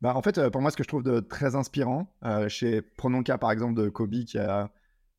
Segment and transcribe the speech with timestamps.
[0.00, 2.12] bah, En fait, pour moi, ce que je trouve de très inspirant,
[2.48, 4.70] chez, prenons le cas par exemple de Kobe, qui, a,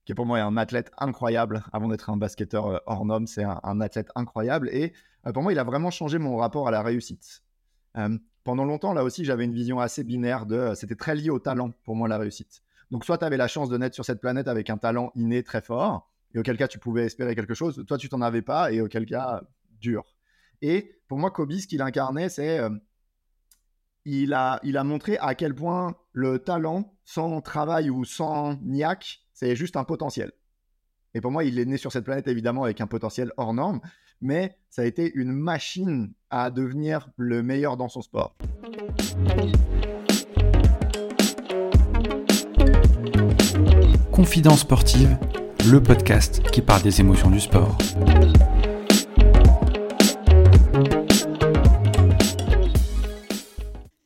[0.06, 1.64] qui est pour moi un athlète incroyable.
[1.72, 4.70] Avant d'être un basketteur hors norme, c'est un, athlète incroyable.
[4.70, 4.94] Et
[5.34, 7.44] pour moi, il a vraiment changé mon rapport à la réussite.
[8.44, 10.74] pendant longtemps, là aussi, j'avais une vision assez binaire de.
[10.76, 12.62] C'était très lié au talent, pour moi, la réussite.
[12.92, 15.44] Donc, soit tu avais la chance de naître sur cette planète avec un talent inné
[15.44, 17.84] très fort, et auquel cas tu pouvais espérer quelque chose.
[17.88, 19.42] Toi, tu t'en avais pas, et auquel cas,
[19.80, 20.16] dur.
[20.62, 22.60] Et pour moi, Kobe, ce qu'il incarnait, c'est.
[22.60, 22.70] Euh,
[24.06, 29.20] il, a, il a montré à quel point le talent, sans travail ou sans niaque,
[29.34, 30.32] c'est juste un potentiel.
[31.14, 33.82] Et pour moi, il est né sur cette planète, évidemment, avec un potentiel hors norme,
[34.22, 38.36] mais ça a été une machine à devenir le meilleur dans son sport.
[44.12, 45.18] Confidence sportive,
[45.72, 47.78] le podcast qui parle des émotions du sport.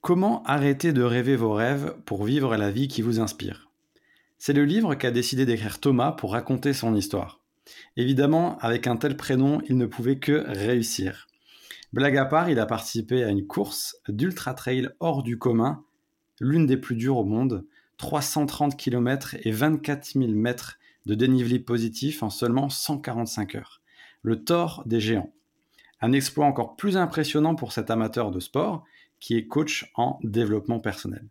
[0.03, 3.69] Comment arrêter de rêver vos rêves pour vivre la vie qui vous inspire?
[4.37, 7.39] C'est le livre qu'a décidé d'écrire Thomas pour raconter son histoire.
[7.95, 11.29] Évidemment, avec un tel prénom, il ne pouvait que réussir.
[11.93, 15.85] Blague à part, il a participé à une course d'ultra trail hors du commun,
[16.41, 22.23] l'une des plus dures au monde, 330 km et 24 000 mètres de dénivelé positif
[22.23, 23.81] en seulement 145 heures.
[24.21, 25.31] Le tort des géants.
[26.01, 28.83] Un exploit encore plus impressionnant pour cet amateur de sport
[29.23, 31.25] qui est coach en développement personnel.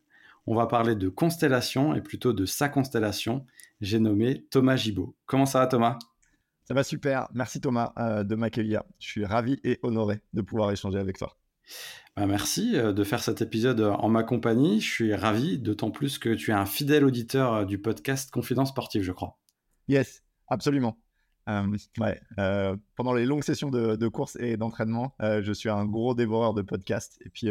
[0.46, 3.44] On va parler de constellation et plutôt de sa constellation.
[3.82, 5.14] J'ai nommé Thomas Gibaud.
[5.26, 5.98] Comment ça va Thomas?
[6.64, 7.28] Ça va super.
[7.34, 8.82] Merci Thomas euh, de m'accueillir.
[8.98, 11.36] Je suis ravi et honoré de pouvoir échanger avec toi.
[12.16, 14.80] Bah, merci euh, de faire cet épisode en ma compagnie.
[14.80, 18.70] Je suis ravi, d'autant plus que tu es un fidèle auditeur euh, du podcast Confidence
[18.70, 19.38] Sportive, je crois.
[19.86, 20.96] Yes, absolument.
[21.48, 26.62] Euh, pendant les longues sessions de, course et d'entraînement, je suis un gros dévoreur de
[26.62, 27.18] podcasts.
[27.24, 27.50] Et puis,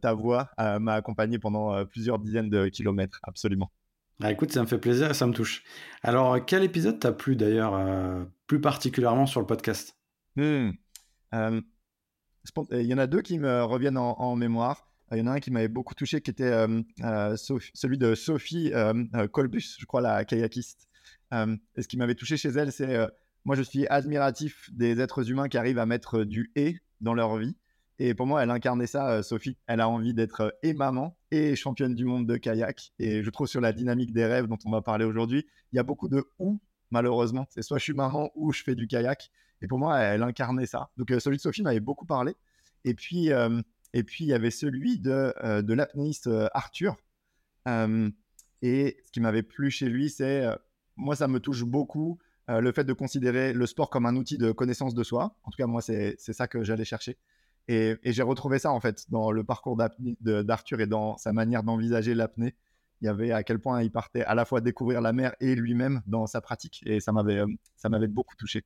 [0.00, 3.70] ta voix m'a accompagné pendant plusieurs dizaines de kilomètres, absolument.
[4.22, 5.64] Ah, écoute, ça me fait plaisir et ça me touche.
[6.02, 9.96] Alors, quel épisode t'a plu d'ailleurs, plus particulièrement sur le podcast?
[10.36, 10.70] Hmm,
[12.70, 14.88] il y en a deux qui me reviennent en, mémoire.
[15.12, 18.14] Il y en a un qui m'avait beaucoup touché, qui était euh, euh, celui de
[18.14, 20.88] Sophie euh, Colbus, je crois, la kayakiste.
[21.32, 23.08] Et ce qui m'avait touché chez elle, c'est
[23.44, 27.36] moi, je suis admiratif des êtres humains qui arrivent à mettre du et dans leur
[27.36, 27.56] vie.
[27.98, 29.56] Et pour moi, elle incarnait ça, Sophie.
[29.66, 32.92] Elle a envie d'être et maman et championne du monde de kayak.
[32.98, 35.78] Et je trouve sur la dynamique des rêves dont on va parler aujourd'hui, il y
[35.78, 36.60] a beaucoup de ou,
[36.90, 37.46] malheureusement.
[37.50, 39.30] C'est soit je suis maman ou je fais du kayak.
[39.60, 40.90] Et pour moi, elle incarnait ça.
[40.96, 42.34] Donc, euh, celui de Sophie m'avait beaucoup parlé.
[42.84, 43.60] Et puis, euh,
[43.92, 46.96] et puis il y avait celui de, euh, de l'apnéiste Arthur.
[48.62, 50.46] et ce qui m'avait plu chez lui, c'est,
[51.02, 52.18] moi, ça me touche beaucoup
[52.48, 55.36] le fait de considérer le sport comme un outil de connaissance de soi.
[55.44, 57.16] En tout cas, moi, c'est ça que j'allais chercher.
[57.68, 61.62] Et, et j'ai retrouvé ça, en fait, dans le parcours d'Arthur et dans sa manière
[61.62, 62.54] d'envisager l'apnée.
[63.00, 65.54] Il y avait à quel point il partait à la fois découvrir la mer et
[65.54, 66.82] lui-même dans sa pratique.
[66.86, 68.64] Et ça m'avait beaucoup touché.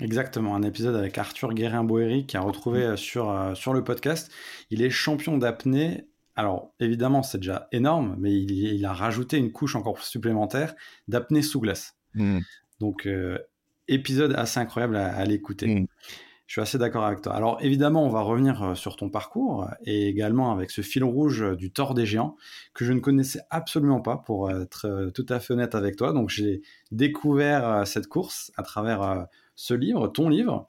[0.00, 2.90] Exactement, un épisode avec Arthur Guérin-Boéry qui a retrouvé mmh.
[2.90, 4.30] euh, sur, euh, sur le podcast.
[4.70, 6.06] Il est champion d'apnée.
[6.38, 10.76] Alors, évidemment, c'est déjà énorme, mais il, a rajouté une couche encore supplémentaire
[11.08, 11.96] d'apnée sous glace.
[12.14, 12.38] Mmh.
[12.78, 13.40] Donc, euh,
[13.88, 15.66] épisode assez incroyable à, l'écouter.
[15.66, 15.86] Mmh.
[16.46, 17.34] Je suis assez d'accord avec toi.
[17.34, 21.72] Alors, évidemment, on va revenir sur ton parcours et également avec ce fil rouge du
[21.72, 22.36] tort des géants
[22.72, 26.12] que je ne connaissais absolument pas, pour être tout à fait honnête avec toi.
[26.12, 26.62] Donc, j'ai
[26.92, 30.68] découvert cette course à travers ce livre, ton livre,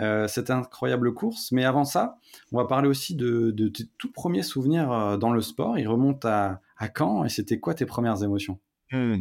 [0.00, 1.52] euh, cette incroyable course.
[1.52, 2.18] Mais avant ça,
[2.50, 5.78] on va parler aussi de, tes tout premiers souvenirs euh, dans le sport.
[5.78, 6.60] Il remonte à,
[6.94, 8.58] quand et c'était quoi tes premières émotions?
[8.90, 9.18] Hmm.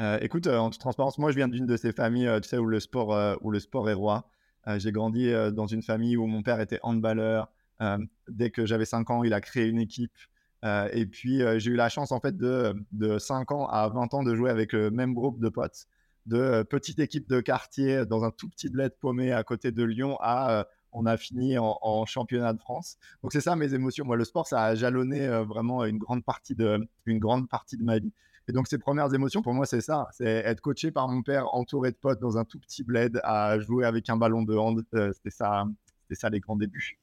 [0.00, 3.38] euh, Écoute, en toute transparence, moi je viens d'une de ces familles où, le sport,
[3.42, 4.28] où le sport est roi.
[4.76, 7.50] J'ai grandi dans une famille où mon père était handballeur.
[8.28, 10.16] dès que j'avais 5 ans, il a créé une équipe.
[10.64, 14.22] et puis, j'ai eu la chance, en fait, de, de 5 ans à 20 ans
[14.22, 15.88] de jouer avec le même groupe de potes
[16.26, 19.82] de euh, petite équipe de quartier dans un tout petit bled paumé à côté de
[19.82, 22.98] Lyon à euh, on a fini en, championnat de France.
[23.22, 24.04] Donc c'est ça mes émotions.
[24.04, 27.78] Moi, le sport, ça a jalonné euh, vraiment une grande partie de une grande partie
[27.78, 28.12] de ma vie.
[28.46, 30.08] Et donc ces premières émotions, pour moi, c'est ça.
[30.12, 33.58] C'est être coaché par mon père, entouré de potes dans un tout petit bled, à
[33.58, 34.84] jouer avec un ballon de hand.
[34.92, 35.64] c'était ça,
[36.10, 36.98] ça les grands débuts.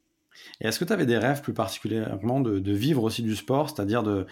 [0.62, 4.04] Et est-ce que tu avais des rêves plus particulièrement de, vivre aussi du sport, c'est-à-dire
[4.04, 4.26] de,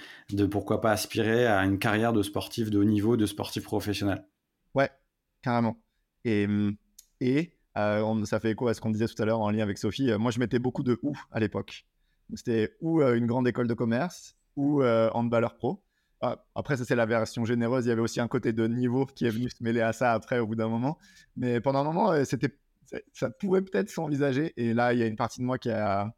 [0.46, 4.24] pourquoi pas aspirer à une carrière de sportif de haut niveau, de sportif professionnel?
[5.48, 5.78] Carrément.
[6.26, 6.46] Et,
[7.22, 9.78] et euh, ça fait écho à ce qu'on disait tout à l'heure en lien avec
[9.78, 10.12] Sophie.
[10.12, 11.86] Euh, moi, je mettais beaucoup de ou à l'époque.
[12.34, 15.84] C'était ou euh, une grande école de commerce ou handballeur pro.
[16.20, 17.86] Ah, après, ça, c'est la version généreuse.
[17.86, 20.14] Il y avait aussi un côté de niveau qui est venu se mêler à ça
[20.14, 20.98] après, au bout d'un moment.
[21.36, 22.58] Mais pendant un moment, c'était,
[23.14, 24.54] ça pouvait peut-être s'envisager.
[24.58, 26.12] Et là, il y a une partie de moi qui a,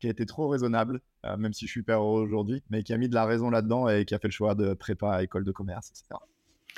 [0.00, 1.00] qui a été trop raisonnable,
[1.38, 4.04] même si je suis père aujourd'hui, mais qui a mis de la raison là-dedans et
[4.04, 6.20] qui a fait le choix de prépa à école de commerce, etc.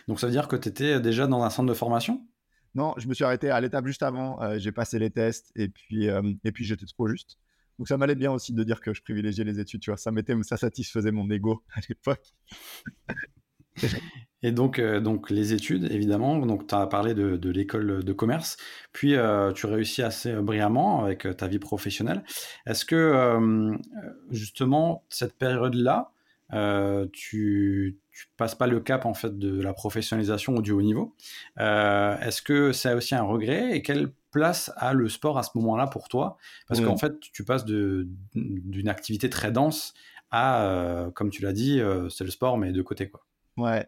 [0.09, 2.27] Donc ça veut dire que tu étais déjà dans un centre de formation?
[2.75, 4.39] Non, je me suis arrêté à l'étape juste avant.
[4.59, 6.07] j'ai passé les tests et puis,
[6.45, 7.37] et puis j'étais trop juste.
[7.81, 9.97] Donc ça m'allait bien aussi de dire que je privilégiais les études, tu vois.
[9.97, 10.13] Ça,
[10.43, 12.35] ça satisfaisait mon ego à l'époque.
[14.43, 16.45] Et donc, euh, donc les études, évidemment.
[16.45, 18.57] Donc, tu as parlé de, l'école de commerce.
[18.93, 22.23] Puis, euh, tu réussis assez brillamment avec euh, ta vie professionnelle.
[22.67, 23.79] Est-ce que,
[24.31, 26.13] justement, cette période-là,
[27.13, 31.15] tu, tu passes pas le cap en fait de la professionnalisation ou du haut niveau
[31.57, 35.87] Est-ce que c'est aussi un regret Et quelle place a le sport à ce moment-là
[35.87, 36.37] pour toi?
[36.69, 36.99] Parce qu'en mmh.
[36.99, 39.95] fait, tu passes d'une activité très dense
[40.31, 43.09] à, comme tu l'as dit, c'est le sport, mais de côté.
[43.09, 43.25] Quoi.
[43.57, 43.87] Ouais,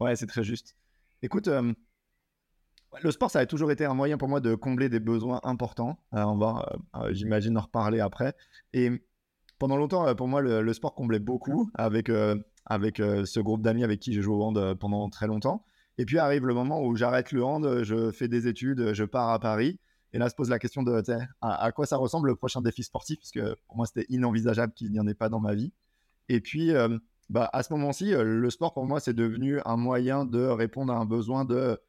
[0.00, 0.76] Ouais, c'est très juste.
[1.22, 1.72] Écoute, euh,
[3.02, 5.98] le sport, ça a toujours été un moyen pour moi de combler des besoins importants.
[6.14, 8.34] Euh, on va, euh, j'imagine, en reparler après.
[8.72, 8.90] Et
[9.58, 12.10] pendant longtemps, pour moi, le, sport comblait beaucoup avec,
[12.66, 15.64] avec ce groupe d'amis avec qui j'ai joué au hand pendant très longtemps.
[15.98, 19.30] Et puis arrive le moment où j'arrête le hand, je fais des études, je pars
[19.30, 19.78] à Paris.
[20.12, 21.02] Et là se pose la question de
[21.40, 24.72] à, à quoi ça ressemble le prochain défi sportif, parce que pour moi, c'était inenvisageable
[24.72, 25.72] qu'il n'y en ait pas dans ma vie.
[26.28, 26.72] Et puis,
[27.30, 30.96] bah, à ce moment-ci, le sport pour moi, c'est devenu un moyen de répondre à
[30.96, 31.80] un besoin de.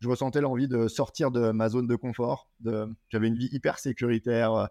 [0.00, 2.48] Je ressentais l'envie de sortir de ma zone de confort.
[2.60, 2.88] De...
[3.08, 4.68] J'avais une vie hyper sécuritaire,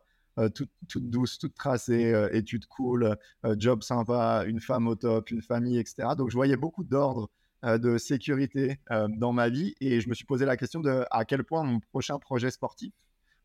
[0.54, 3.18] toute, toute, douce, toute tracée, études cool,
[3.58, 6.10] job sympa, une femme au top, une famille, etc.
[6.18, 7.30] Donc je voyais beaucoup d'ordre
[7.64, 11.44] de sécurité dans ma vie et je me suis posé la question de à quel
[11.44, 12.94] point mon prochain projet sportif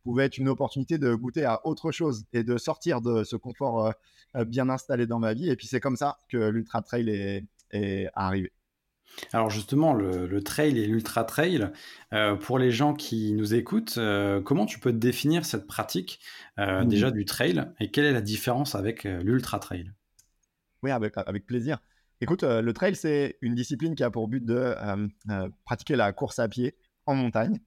[0.08, 3.86] pouvait être une opportunité de goûter à autre chose et de sortir de ce confort
[3.86, 3.92] euh,
[4.36, 5.50] euh, bien installé dans ma vie.
[5.50, 8.52] Et puis c'est comme ça que l'ultra trail est, est arrivé.
[9.32, 11.70] Alors justement, le, trail et l'ultra trail,
[12.12, 13.98] euh, pour les gens qui nous écoutent,
[14.44, 16.20] comment tu peux définir cette pratique
[16.56, 16.84] mmh.
[16.86, 19.92] déjà du trail et quelle est la différence avec l'ultra trail?
[20.82, 21.78] Oui, avec, avec, plaisir.
[22.20, 24.74] Écoute, le trail, c'est une discipline qui a pour but de
[25.64, 26.76] pratiquer la course à pied
[27.06, 27.58] en montagne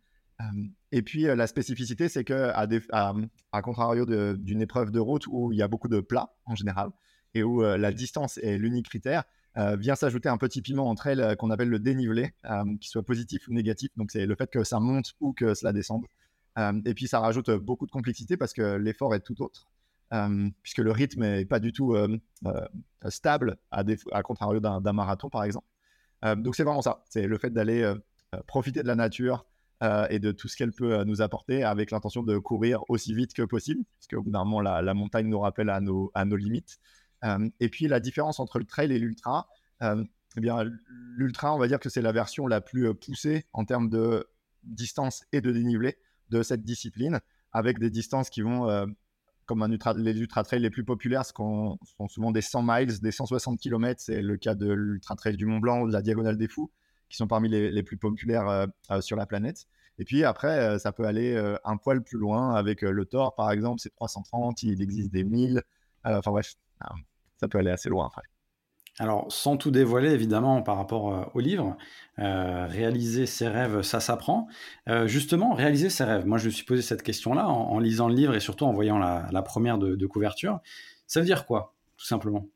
[0.92, 5.62] et puis la spécificité, c'est que à, contrario d'une épreuve de route où il y
[5.62, 6.90] a beaucoup de plats en général
[7.34, 9.24] et où la distance est l'unique critère,
[9.56, 12.34] vient s'ajouter un petit piment entre elles qu'on appelle le dénivelé,
[12.80, 13.92] qui soit positif ou négatif.
[13.98, 16.06] Donc c'est le fait que ça monte ou que cela descende.
[16.58, 19.68] et puis ça rajoute beaucoup de complexité parce que l'effort est tout autre.
[20.62, 21.96] puisque le rythme n'est pas du tout
[23.10, 25.68] stable, à, à contrario d'un marathon par exemple.
[26.38, 27.94] donc c'est vraiment ça, c'est le fait d'aller
[28.48, 29.46] profiter de la nature,
[29.84, 33.16] euh, et de tout ce qu'elle peut euh, nous apporter avec l'intention de courir aussi
[33.16, 36.24] vite que possible, parce qu'au bout d'un moment, la, montagne nous rappelle à nos, à
[36.24, 36.80] nos limites.
[37.60, 39.48] Et puis la différence entre le trail et l'ultra,
[39.82, 40.64] eh bien
[41.16, 44.28] l'ultra, on va dire que c'est la version la plus poussée en termes de
[44.64, 45.98] distance et de dénivelé
[46.30, 47.20] de cette discipline,
[47.52, 48.88] avec des distances qui vont
[49.46, 51.78] comme un ultra, les ultra trails les plus populaires sont
[52.08, 54.00] souvent des 100 miles, des 160 km.
[54.02, 56.72] C'est le cas de l'ultra trail du Mont Blanc ou de la Diagonale des Fous
[57.10, 58.68] qui sont parmi les, plus populaires
[59.02, 59.66] sur la planète.
[60.00, 61.36] Et puis après, ça peut aller
[61.66, 65.62] un poil plus loin avec le Thor, par exemple, c'est 330, il existe des 1000.
[66.06, 66.56] Enfin bref,
[67.42, 68.22] ça peut aller assez loin après.
[69.00, 71.76] Alors, sans tout dévoiler, évidemment, par rapport au livre,
[72.18, 74.48] réaliser ses rêves, ça s'apprend.
[75.06, 76.26] justement, réaliser ses rêves.
[76.26, 79.00] Moi, je me suis posé cette question-là en, lisant le livre et surtout en voyant
[79.00, 80.60] la, première de, couverture.
[81.08, 82.48] Ça veut dire quoi, tout simplement?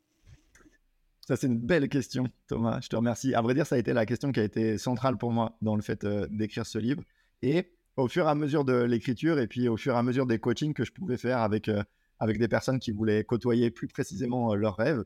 [1.21, 2.79] Ça, c'est une belle question, Thomas.
[2.81, 3.33] Je te remercie.
[3.33, 5.75] À vrai dire, ça a été la question qui a été centrale pour moi dans
[5.75, 7.01] le fait euh, d'écrire ce livre.
[7.41, 10.27] Et au fur et à mesure de l'écriture et puis au fur et à mesure
[10.27, 11.81] des coachings que je pouvais faire avec, euh,
[12.19, 15.03] avec des personnes qui voulaient côtoyer plus précisément euh, leurs rêves,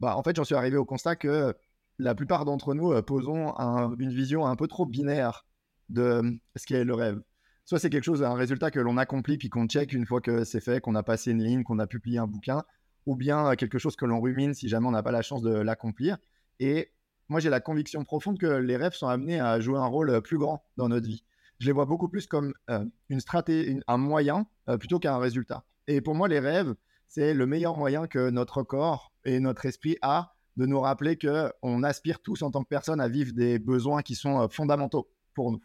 [0.00, 1.54] bah, en fait, j'en suis arrivé au constat que
[1.98, 3.54] la plupart d'entre nous posons
[3.98, 5.46] une vision un peu trop binaire
[5.88, 7.22] de ce qu'est le rêve.
[7.64, 10.44] Soit c'est quelque chose, un résultat que l'on accomplit puis qu'on check une fois que
[10.44, 12.64] c'est fait, qu'on a passé une ligne, qu'on a publié un bouquin,
[13.06, 15.50] ou bien quelque chose que l'on rumine si jamais on n'a pas la chance de
[15.50, 16.18] l'accomplir.
[16.60, 16.92] Et
[17.28, 20.38] moi, j'ai la conviction profonde que les rêves sont amenés à jouer un rôle plus
[20.38, 21.24] grand dans notre vie.
[21.58, 25.64] Je les vois beaucoup plus comme euh, une stratégie, un moyen euh, plutôt qu'un résultat.
[25.86, 26.74] Et pour moi, les rêves,
[27.08, 31.52] c'est le meilleur moyen que notre corps et notre esprit a de nous rappeler que
[31.62, 35.10] on aspire tous en tant que personne à vivre des besoins qui sont euh, fondamentaux
[35.34, 35.60] pour nous.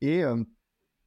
[0.00, 0.22] Et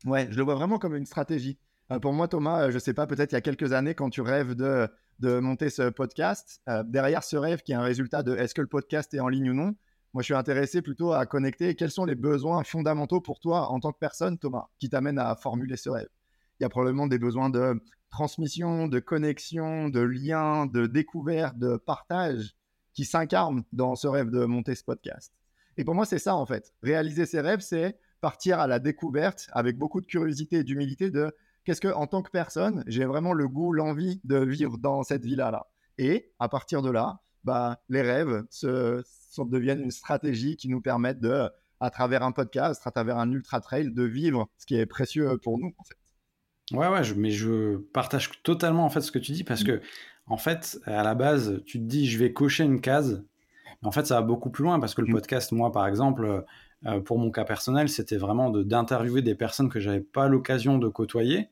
[0.06, 1.60] ouais, je le vois vraiment comme une stratégie.
[2.02, 4.56] pour moi, Thomas, je sais pas, peut-être il y a quelques années, quand tu rêves
[4.56, 6.62] de de monter ce podcast.
[6.70, 9.28] Euh, derrière ce rêve qui est un résultat de est-ce que le podcast est en
[9.28, 9.76] ligne ou non,
[10.14, 13.80] moi je suis intéressé plutôt à connecter quels sont les besoins fondamentaux pour toi en
[13.80, 16.10] tant que personne, Thomas, qui t'amènent à formuler ce rêve.
[16.60, 21.78] Il y a probablement des besoins de transmission, de connexion, de lien, de découverte, de
[21.78, 22.56] partage
[22.94, 25.34] qui s'incarnent dans ce rêve de monter ce podcast.
[25.78, 26.74] Et pour moi, c'est ça en fait.
[26.82, 31.32] Réaliser ces rêves, c'est partir à la découverte avec beaucoup de curiosité et d'humilité de
[31.64, 35.24] qu'est-ce que, en tant que personne, j'ai vraiment le goût, l'envie de vivre dans cette
[35.24, 35.68] villa-là.
[35.98, 39.04] Et à partir de là, bah, les rêves se,
[39.38, 41.50] deviennent une stratégie qui nous permettent de,
[41.80, 45.38] à travers un podcast, à travers un ultra trail, de vivre ce qui est précieux
[45.44, 45.76] pour nous.
[46.74, 49.68] Ouais, ouais, mais je partage totalement en fait ce que tu dis parce mmh.
[49.68, 49.82] que
[50.28, 53.24] en fait, à la base, tu te dis je vais cocher une case.
[53.82, 55.14] Mais en fait, ça va beaucoup plus loin parce que le mmh.
[55.14, 56.44] podcast, moi par exemple,
[56.86, 60.88] euh, pour mon cas personnel, c'était vraiment d'interviewer des personnes que j'avais pas l'occasion de
[60.88, 61.50] côtoyer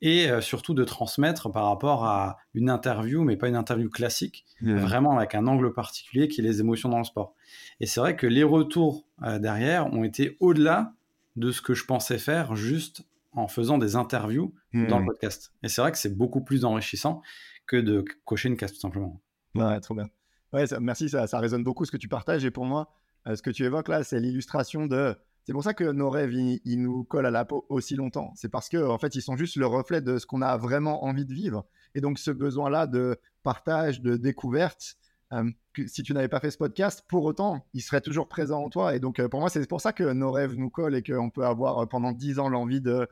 [0.00, 4.44] et euh, surtout de transmettre par rapport à une interview, mais pas une interview classique,
[4.60, 7.34] vraiment avec un angle particulier qui est les émotions dans le sport.
[7.80, 10.92] Et c'est vrai que les retours euh, derrière ont été au-delà
[11.36, 13.04] de ce que je pensais faire juste
[13.34, 15.52] en faisant des interviews dans le podcast.
[15.62, 17.22] Et c'est vrai que c'est beaucoup plus enrichissant
[17.66, 19.20] que de cocher une case tout simplement.
[19.54, 20.08] Ouais, trop bien.
[20.52, 22.44] Ouais, merci, ça, ça résonne beaucoup ce que tu partages.
[22.44, 22.92] Et pour moi,
[23.26, 25.16] euh, ce que tu évoques là, c'est l'illustration de.
[25.46, 28.32] C'est pour ça que nos rêves, ils, nous collent à la peau aussi longtemps.
[28.34, 31.04] C'est parce que en fait, ils sont juste le reflet de ce qu'on a vraiment
[31.04, 31.66] envie de vivre.
[31.94, 34.96] Et donc, ce besoin-là de partage, de découverte,
[35.34, 35.50] euh,
[35.86, 38.94] si tu n'avais pas fait ce podcast, pour autant, il serait toujours présent en toi.
[38.94, 41.30] Et donc, euh, pour moi, c'est pour ça que nos rêves nous collent et qu'on
[41.30, 43.08] peut avoir pendant dix ans l'envie de,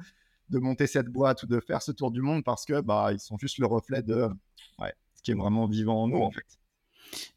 [0.50, 3.20] de monter cette boîte ou de faire ce tour du monde parce que bah, ils
[3.20, 4.28] sont juste le reflet de
[4.78, 6.46] ouais, ce qui est vraiment vivant en nous, en fait.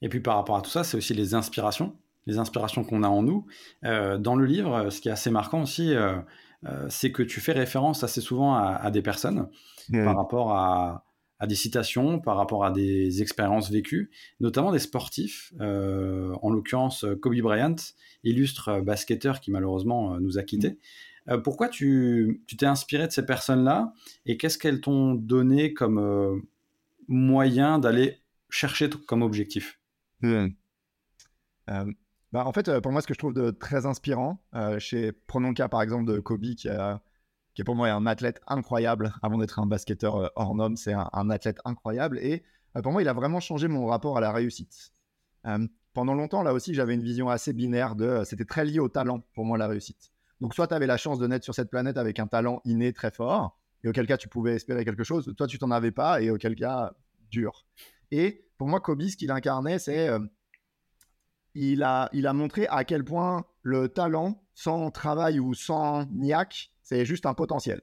[0.02, 3.08] Et puis, par rapport à tout ça, c'est aussi les inspirations les inspirations qu'on a
[3.08, 3.46] en nous.
[3.84, 6.18] Euh, dans le livre, ce qui est assez marquant aussi, euh,
[6.66, 9.48] euh, c'est que tu fais référence assez souvent à, des personnes
[9.92, 11.06] par rapport à,
[11.48, 15.54] des citations, par rapport à des expériences vécues, notamment des sportifs.
[15.60, 17.76] en l'occurrence, Kobe Bryant,
[18.24, 20.80] illustre basketteur qui malheureusement nous a quittés.
[21.44, 23.94] pourquoi tu t'es inspiré de ces personnes-là
[24.26, 26.42] et qu'est-ce qu'elles t'ont donné comme
[27.08, 29.80] moyen d'aller chercher comme objectif?
[32.36, 35.14] Bah, en fait, euh, pour moi, ce que je trouve de très inspirant, euh, chez,
[35.14, 36.68] prenons le cas par exemple de Kobe, qui,
[37.56, 39.14] qui est pour moi un athlète incroyable.
[39.24, 42.20] Avant d'être un basketteur euh, hors norme, c'est un, athlète incroyable.
[42.20, 42.44] Et
[42.84, 44.92] pour moi, il a vraiment changé mon rapport à la réussite.
[45.94, 48.24] pendant longtemps, là aussi, j'avais une vision assez binaire de.
[48.26, 50.12] C'était très lié au talent, pour moi, la réussite.
[50.42, 52.92] Donc, soit tu avais la chance de naître sur cette planète avec un talent inné
[52.92, 55.34] très fort, et auquel cas tu pouvais espérer quelque chose.
[55.38, 56.94] Toi, tu t'en avais pas, et auquel cas,
[57.32, 57.66] dur.
[58.12, 60.10] Et pour moi, Kobe, ce qu'il incarnait, c'est
[61.54, 66.75] il a, il a montré à quel point le talent, sans travail ou sans niaque,
[66.86, 67.82] c'est juste un potentiel.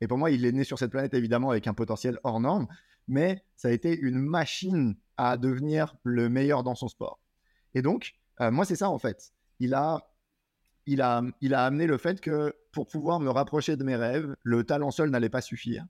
[0.00, 2.66] Et pour moi, il est né sur cette planète évidemment avec un potentiel hors norme,
[3.08, 7.20] mais ça a été une machine à devenir le meilleur dans son sport.
[7.74, 9.32] Et donc, euh, moi, c'est ça en fait.
[9.58, 10.08] Il a,
[10.86, 14.34] il, a, il a amené le fait que pour pouvoir me rapprocher de mes rêves,
[14.42, 15.84] le talent seul n'allait pas suffire.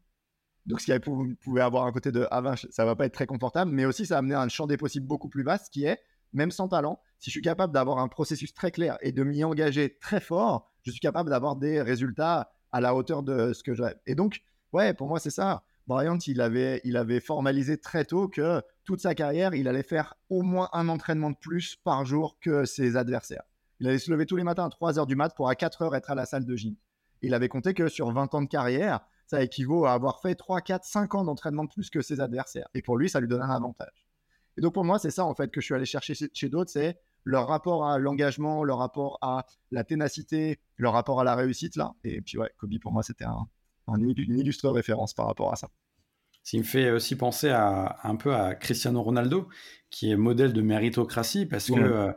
[0.66, 3.26] Donc, ce qui pouvait avoir un côté de ah ben, ça va pas être très
[3.26, 6.00] confortable, mais aussi ça a amené un champ des possibles beaucoup plus vaste qui est
[6.32, 9.44] même sans talent, si je suis capable d'avoir un processus très clair et de m'y
[9.44, 13.74] engager très fort, je suis capable d'avoir des résultats à la hauteur de ce que
[13.74, 15.62] je Et donc, ouais, pour moi, c'est ça.
[15.86, 20.14] Bryant, il avait, il avait formalisé très tôt que toute sa carrière, il allait faire
[20.30, 23.42] au moins un entraînement de plus par jour que ses adversaires.
[23.80, 25.82] Il allait se lever tous les matins à 3 heures du mat pour à 4
[25.82, 26.76] heures être à la salle de gym.
[27.20, 30.60] Il avait compté que sur 20 ans de carrière, ça équivaut à avoir fait 3,
[30.60, 32.68] 4, 5 ans d'entraînement de plus que ses adversaires.
[32.74, 34.06] Et pour lui, ça lui donnait un avantage.
[34.56, 36.70] Et donc pour moi, c'est ça en fait que je suis allé chercher chez, d'autres,
[36.70, 41.76] c'est leur rapport à l'engagement, leur rapport à la ténacité, leur rapport à la réussite
[41.76, 41.92] là.
[42.04, 43.46] Et puis ouais, Kobe pour moi c'était un,
[43.88, 45.68] une illustre référence par rapport à ça.
[46.42, 49.48] Ça me fait aussi penser à, un peu à Cristiano Ronaldo,
[49.90, 52.12] qui est modèle de méritocratie, parce que euh,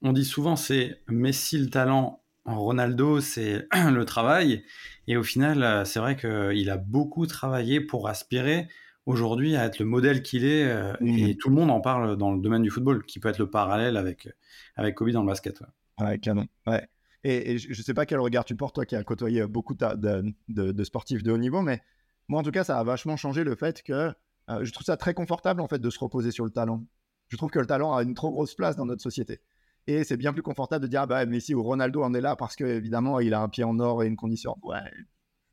[0.00, 4.64] on dit souvent c'est Messi le talent, Ronaldo c'est le travail,
[5.06, 8.68] et au final euh, c'est vrai qu'il a beaucoup travaillé pour aspirer
[9.08, 10.64] aujourd'hui à être le modèle qu'il est.
[10.64, 13.38] Euh, et tout le monde en parle dans le domaine du football, qui peut être
[13.38, 14.28] le parallèle avec,
[14.76, 15.62] avec Kobe dans le basket.
[15.98, 16.46] Ouais, canon.
[16.66, 16.86] Ouais.
[17.24, 20.34] Et, je ne sais pas quel regard tu portes, toi qui as côtoyé beaucoup de,
[20.48, 21.82] de, sportifs de haut niveau, mais
[22.28, 24.12] moi en tout cas, ça a vachement changé le fait que
[24.50, 26.84] euh, je trouve ça très confortable en fait de se reposer sur le talent.
[27.28, 29.40] Je trouve que le talent a une trop grosse place dans notre société.
[29.88, 32.36] Et c'est bien plus confortable de dire, ah bah, Messi ou Ronaldo en est là
[32.36, 34.56] parce qu'évidemment, il a un pied en or et une condition.
[34.62, 34.78] Ouais,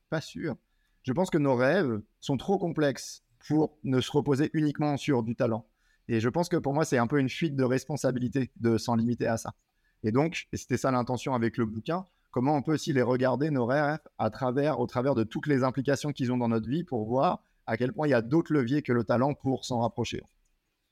[0.09, 0.55] pas sûr.
[1.03, 5.35] Je pense que nos rêves sont trop complexes pour ne se reposer uniquement sur du
[5.35, 5.67] talent.
[6.07, 8.95] Et je pense que pour moi, c'est un peu une fuite de responsabilité de s'en
[8.95, 9.53] limiter à ça.
[10.03, 13.49] Et donc, et c'était ça l'intention avec le bouquin, comment on peut aussi les regarder,
[13.49, 16.83] nos rêves, à travers, au travers de toutes les implications qu'ils ont dans notre vie
[16.83, 19.79] pour voir à quel point il y a d'autres leviers que le talent pour s'en
[19.79, 20.21] rapprocher.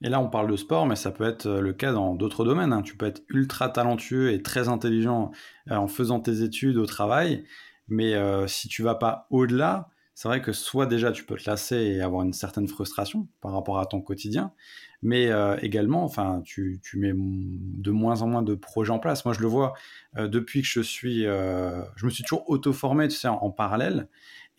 [0.01, 2.43] Et là, on parle de sport, mais ça peut être euh, le cas dans d'autres
[2.43, 2.73] domaines.
[2.73, 2.81] Hein.
[2.81, 5.31] Tu peux être ultra talentueux et très intelligent
[5.71, 7.45] euh, en faisant tes études au travail,
[7.87, 11.49] mais euh, si tu vas pas au-delà, c'est vrai que soit déjà tu peux te
[11.49, 14.53] lasser et avoir une certaine frustration par rapport à ton quotidien,
[15.01, 19.25] mais euh, également, enfin, tu, mets de moins en moins de projets en place.
[19.25, 19.73] Moi, je le vois
[20.17, 24.07] euh, depuis que je suis, euh, je me suis toujours auto-formé, tu sais, en, parallèle,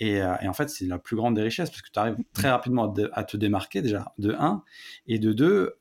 [0.01, 2.93] Et, en fait, c'est la plus grande des richesses parce que tu arrives très rapidement
[3.13, 4.65] à, te démarquer déjà, de un.
[5.07, 5.77] Et de deux,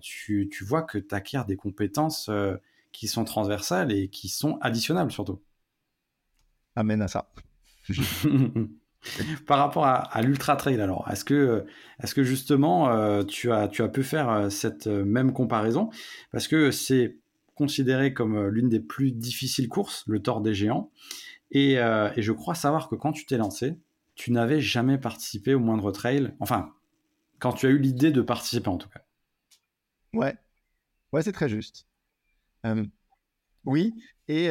[0.00, 2.30] tu, tu, vois que tu acquiers des compétences
[2.92, 5.42] qui sont transversales et qui sont additionnables surtout.
[6.76, 7.30] Amène à ça.
[9.46, 11.66] Par rapport à, l'ultra trail, alors, est-ce que,
[12.02, 15.90] est que justement euh, tu, as, tu as pu faire euh, cette euh, même comparaison?
[16.32, 17.16] Parce que c'est
[17.54, 20.90] considéré comme l'une des plus difficiles courses, le Tour des Géants.
[21.50, 23.78] Et, et je crois savoir que quand tu t'es lancé,
[24.14, 26.34] tu n'avais jamais participé au moindre trail.
[26.38, 26.74] Enfin,
[27.38, 29.00] quand tu as eu l'idée de participer en tout cas.
[30.12, 30.36] Ouais,
[31.14, 31.86] ouais, c'est très juste.
[33.66, 33.94] Oui,
[34.28, 34.50] et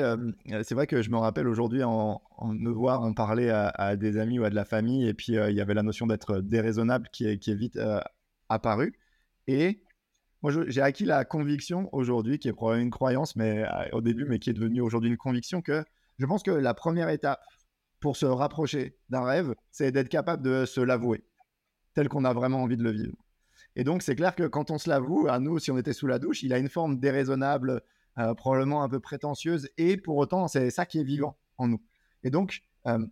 [0.63, 4.39] c'est vrai que je me rappelle aujourd'hui en, me voir en parler à, des amis
[4.39, 7.25] ou à de la famille, et puis il y avait la notion d'être déraisonnable qui
[7.25, 7.79] est, qui est vite
[8.49, 8.93] apparue.
[9.47, 9.81] Et
[10.41, 14.37] moi, j'ai acquis la conviction aujourd'hui, qui est probablement une croyance, mais au début, mais
[14.37, 15.83] qui est devenue aujourd'hui une conviction, que
[16.19, 17.41] je pense que la première étape
[17.99, 21.23] pour se rapprocher d'un rêve, c'est d'être capable de se l'avouer,
[21.93, 23.15] tel qu'on a vraiment envie de le vivre.
[23.75, 26.07] Et donc, c'est clair que quand on se l'avoue, à nous, si on était sous
[26.07, 27.81] la douche, il a une forme déraisonnable,
[28.17, 31.81] euh, probablement un peu prétentieuse, et pour autant, c'est ça qui est vivant en nous.
[32.23, 33.05] Et donc, euh,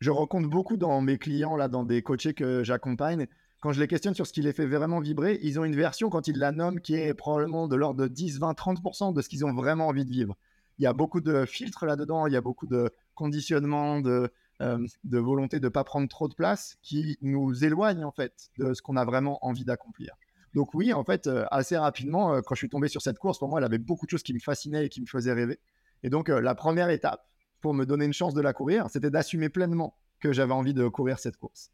[0.00, 3.26] je rencontre beaucoup dans mes clients, là, dans des coachés que j'accompagne,
[3.60, 6.10] quand je les questionne sur ce qui les fait vraiment vibrer, ils ont une version,
[6.10, 9.28] quand ils la nomment, qui est probablement de l'ordre de 10, 20, 30% de ce
[9.28, 10.36] qu'ils ont vraiment envie de vivre.
[10.78, 14.86] Il y a beaucoup de filtres là-dedans, il y a beaucoup de conditionnement, de, euh,
[15.04, 18.74] de volonté de ne pas prendre trop de place qui nous éloignent en fait de
[18.74, 20.14] ce qu'on a vraiment envie d'accomplir.
[20.56, 23.38] Donc oui, en fait, euh, assez rapidement, euh, quand je suis tombé sur cette course,
[23.38, 25.60] pour moi, elle avait beaucoup de choses qui me fascinaient et qui me faisaient rêver.
[26.02, 27.28] Et donc, euh, la première étape
[27.60, 30.88] pour me donner une chance de la courir, c'était d'assumer pleinement que j'avais envie de
[30.88, 31.70] courir cette course.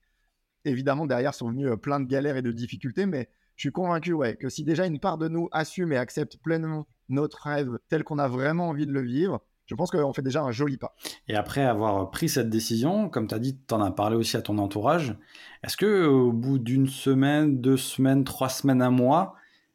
[0.65, 4.35] Évidemment, derrière sont venues plein de galères et de difficultés, mais je suis convaincu ouais,
[4.35, 8.19] que si déjà une part de nous assume et accepte pleinement notre rêve tel qu'on
[8.19, 10.95] a vraiment envie de le vivre, je pense qu'on fait déjà un joli pas.
[11.29, 14.37] Et après avoir pris cette décision, comme tu as dit, tu en as parlé aussi
[14.37, 15.17] à ton entourage,
[15.63, 19.35] est-ce que au bout d'une semaine, deux semaines, trois semaines, un mois,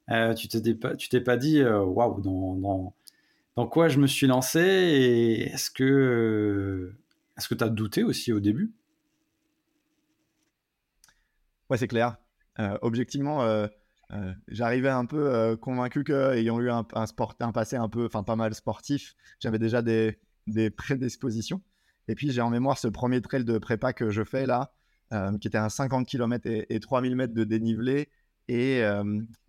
[0.10, 2.94] euh, tu t'es pas, t'es pas dit euh, waouh dans,
[3.56, 6.94] dans, quoi je me suis lancé et est-ce que
[7.38, 8.74] est-ce que tu as douté aussi au début?
[11.70, 12.18] Ouais, c'est clair.
[12.60, 13.68] Euh, objectivement,
[14.14, 18.54] euh, j'arrivais un peu euh, convaincu qu'ayant eu un, passé un peu, enfin pas mal
[18.54, 20.20] sportif, j'avais déjà des,
[20.76, 21.62] prédispositions.
[22.08, 24.74] Et puis j'ai en mémoire ce premier trail de prépa que je fais là,
[25.14, 28.10] euh, qui était un 50 km et, 3000 mètres de dénivelé,
[28.50, 28.82] et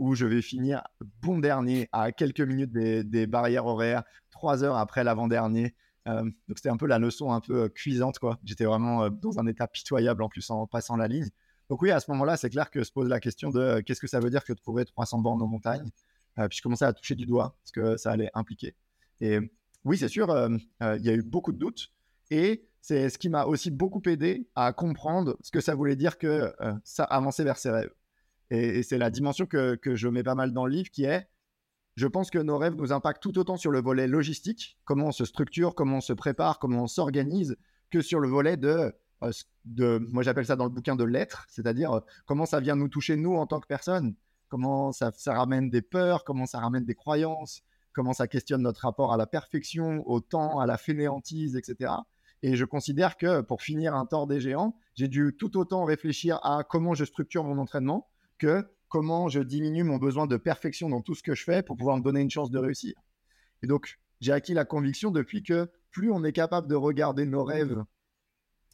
[0.01, 0.83] où je vais finir
[1.23, 5.77] bon dernier à quelques minutes des, barrières horaires, trois heures après l'avant-dernier.
[6.05, 8.40] donc c'était un peu la leçon un peu cuisante, quoi.
[8.42, 11.29] J'étais vraiment dans un état pitoyable en en passant la ligne.
[11.68, 14.00] Donc oui, à ce moment-là, c'est clair que se pose la question de euh, qu'est-ce
[14.00, 15.90] que ça veut dire que de courir 300 bornes en montagne.
[16.38, 18.74] Euh, puis je commençais à toucher du doigt ce que ça allait impliquer.
[19.20, 19.38] Et
[19.85, 20.48] oui, c'est sûr, euh,
[20.81, 21.92] il y a eu beaucoup de doutes.
[22.31, 26.18] Et c'est ce qui m'a aussi beaucoup aidé à comprendre ce que ça voulait dire
[26.18, 26.52] que
[26.85, 27.92] ça avançait vers ses rêves.
[28.50, 31.28] Et, c'est la dimension que, je mets pas mal dans le livre qui est,
[31.96, 35.12] je pense que nos rêves nous impactent tout autant sur le volet logistique, comment on
[35.12, 37.57] se structure, comment on se prépare, comment on s'organise,
[37.90, 38.90] que sur le volet de euh,
[39.64, 42.88] de, moi j'appelle ça dans le bouquin de l'être, c'est-à-dire euh, comment ça vient nous
[42.88, 44.14] toucher nous en tant que personne,
[44.48, 49.12] comment ça, ramène des peurs, comment ça ramène des croyances, comment ça questionne notre rapport
[49.12, 51.92] à la perfection, au temps, à la fainéantise, etc.
[52.42, 56.38] Et je considère que pour finir un tort des géants, j'ai dû tout autant réfléchir
[56.44, 61.02] à comment je structure mon entraînement que comment je diminue mon besoin de perfection dans
[61.02, 62.94] tout ce que je fais pour pouvoir me donner une chance de réussir.
[63.62, 67.44] Et donc, j'ai acquis la conviction depuis que plus on est capable de regarder nos
[67.44, 67.83] rêves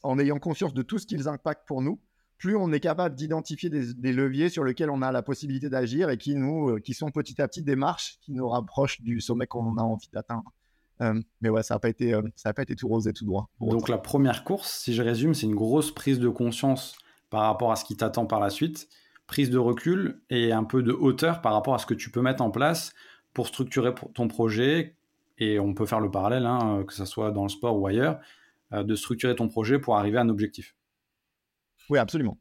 [0.05, 1.99] en ayant conscience de tout ce qu'ils impactent pour nous,
[2.39, 6.19] plus on est capable d'identifier des, leviers sur lesquels on a la possibilité d'agir et
[6.19, 9.47] qui nous, euh, qui sont petit à petit des marches qui nous rapprochent du sommet
[9.47, 10.53] qu'on a envie d'atteindre.
[11.01, 13.25] Euh, mais ouais, ça n'a pas été, euh, ça pas été tout rose et tout
[13.25, 13.49] droit.
[13.61, 16.97] Donc la première course, si je résume, c'est une grosse prise de conscience
[17.31, 18.89] par rapport à ce qui t'attend par la suite,
[19.27, 22.21] prise de recul et un peu de hauteur par rapport à ce que tu peux
[22.21, 22.93] mettre en place
[23.33, 24.97] pour structurer ton projet.
[25.39, 28.21] Et on peut faire le parallèle, hein, que ce soit dans le sport ou ailleurs.
[28.75, 30.75] Euh, de structurer ton projet pour arriver à un objectif.
[31.91, 32.39] Oui, absolument.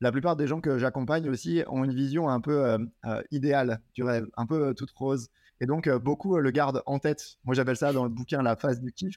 [0.00, 3.80] La plupart des gens que j'accompagne aussi ont une vision un peu euh, euh, idéale
[3.94, 5.28] du rêve, un peu toute rose.
[5.60, 7.36] Et donc, beaucoup le gardent en tête.
[7.44, 9.14] Moi, j'appelle ça dans le bouquin la phase du kiff.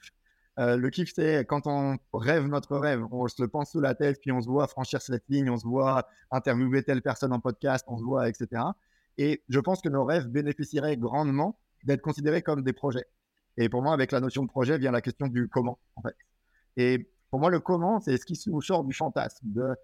[0.58, 4.20] le kiff, c'est quand on rêve notre rêve, on se le pense sous la tête,
[4.20, 7.84] puis on se voit franchir cette ligne, on se voit interviewer telle personne en podcast,
[7.88, 8.62] on se voit, etc.
[9.18, 13.06] Et je pense que nos rêves bénéficieraient grandement d'être considérés comme des projets.
[13.56, 16.14] Et pour moi, avec la notion de projet vient la question du comment, en fait.
[16.76, 19.76] Et pour moi, le comment, c'est ce qui nous sort du fantasme de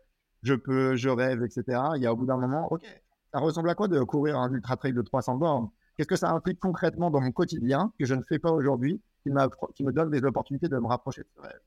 [0.42, 1.80] je peux, je rêve, etc.
[1.96, 2.84] Il y a au bout d'un moment, OK,
[3.32, 5.70] ça ressemble à quoi de courir un ultra trail de 300 bornes?
[5.96, 9.30] Qu'est-ce que ça implique concrètement dans mon quotidien que je ne fais pas aujourd'hui qui,
[9.30, 11.60] me donne des opportunités de me rapprocher de ce rêve?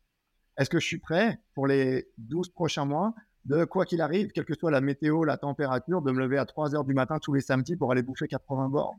[0.58, 3.14] Est-ce que je suis prêt pour les 12 prochains mois
[3.46, 6.46] de quoi qu'il arrive, quelle que soit la météo, la température, de me lever à
[6.46, 8.96] 3 heures du matin tous les samedis pour aller bouffer 80 bords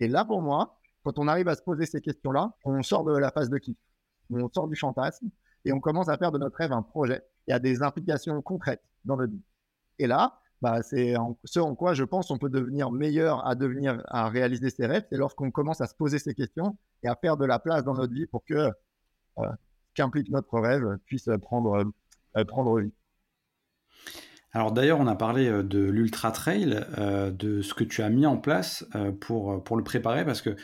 [0.00, 3.16] Et là, pour moi, quand on arrive à se poser ces questions-là, on sort de
[3.16, 3.76] la phase de kiff,
[4.30, 5.30] on sort du fantasme
[5.68, 8.82] et on commence à faire de notre rêve un projet et à des implications concrètes
[9.04, 9.44] dans notre vie.
[9.98, 14.02] Et là, bah, c'est ce en quoi je pense on peut devenir meilleur à devenir
[14.08, 17.36] à réaliser ses rêves, c'est lorsqu'on commence à se poser ces questions et à faire
[17.36, 18.72] de la place dans notre vie pour que
[19.38, 19.48] euh,
[19.94, 21.84] qu'implique notre rêve puisse prendre,
[22.36, 22.92] euh, prendre vie.
[24.52, 28.08] Alors d'ailleurs, on a parlé euh, de l'Ultra Trail, euh, de ce que tu as
[28.08, 28.86] mis en place
[29.20, 30.56] pour, pour le préparer, parce que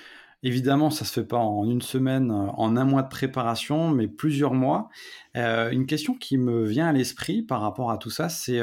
[0.44, 4.54] évidemment, ça se fait pas en une semaine, en un mois de préparation, mais plusieurs
[4.54, 4.88] mois.
[5.34, 8.60] une question qui me vient à l'esprit par rapport à tout ça, c'est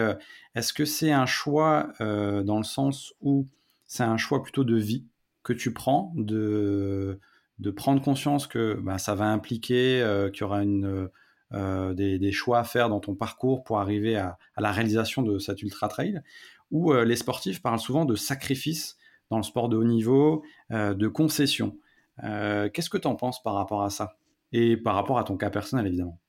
[0.55, 3.47] est-ce que c'est un choix dans le sens où
[3.85, 5.05] c'est un choix plutôt de vie
[5.43, 7.19] que tu prends, de,
[7.75, 10.63] prendre conscience que bah, ça va impliquer qu'il y aura
[11.53, 15.61] euh, des, choix à faire dans ton parcours pour arriver à, la réalisation de cet
[15.61, 16.21] ultra trail,
[16.69, 18.97] où euh, les sportifs parlent souvent de sacrifices
[19.31, 21.75] dans le sport de haut niveau, euh, de concessions.
[22.21, 24.15] Qu'est-ce que tu en penses par rapport à ça?
[24.51, 26.19] Et par rapport à ton cas personnel, évidemment.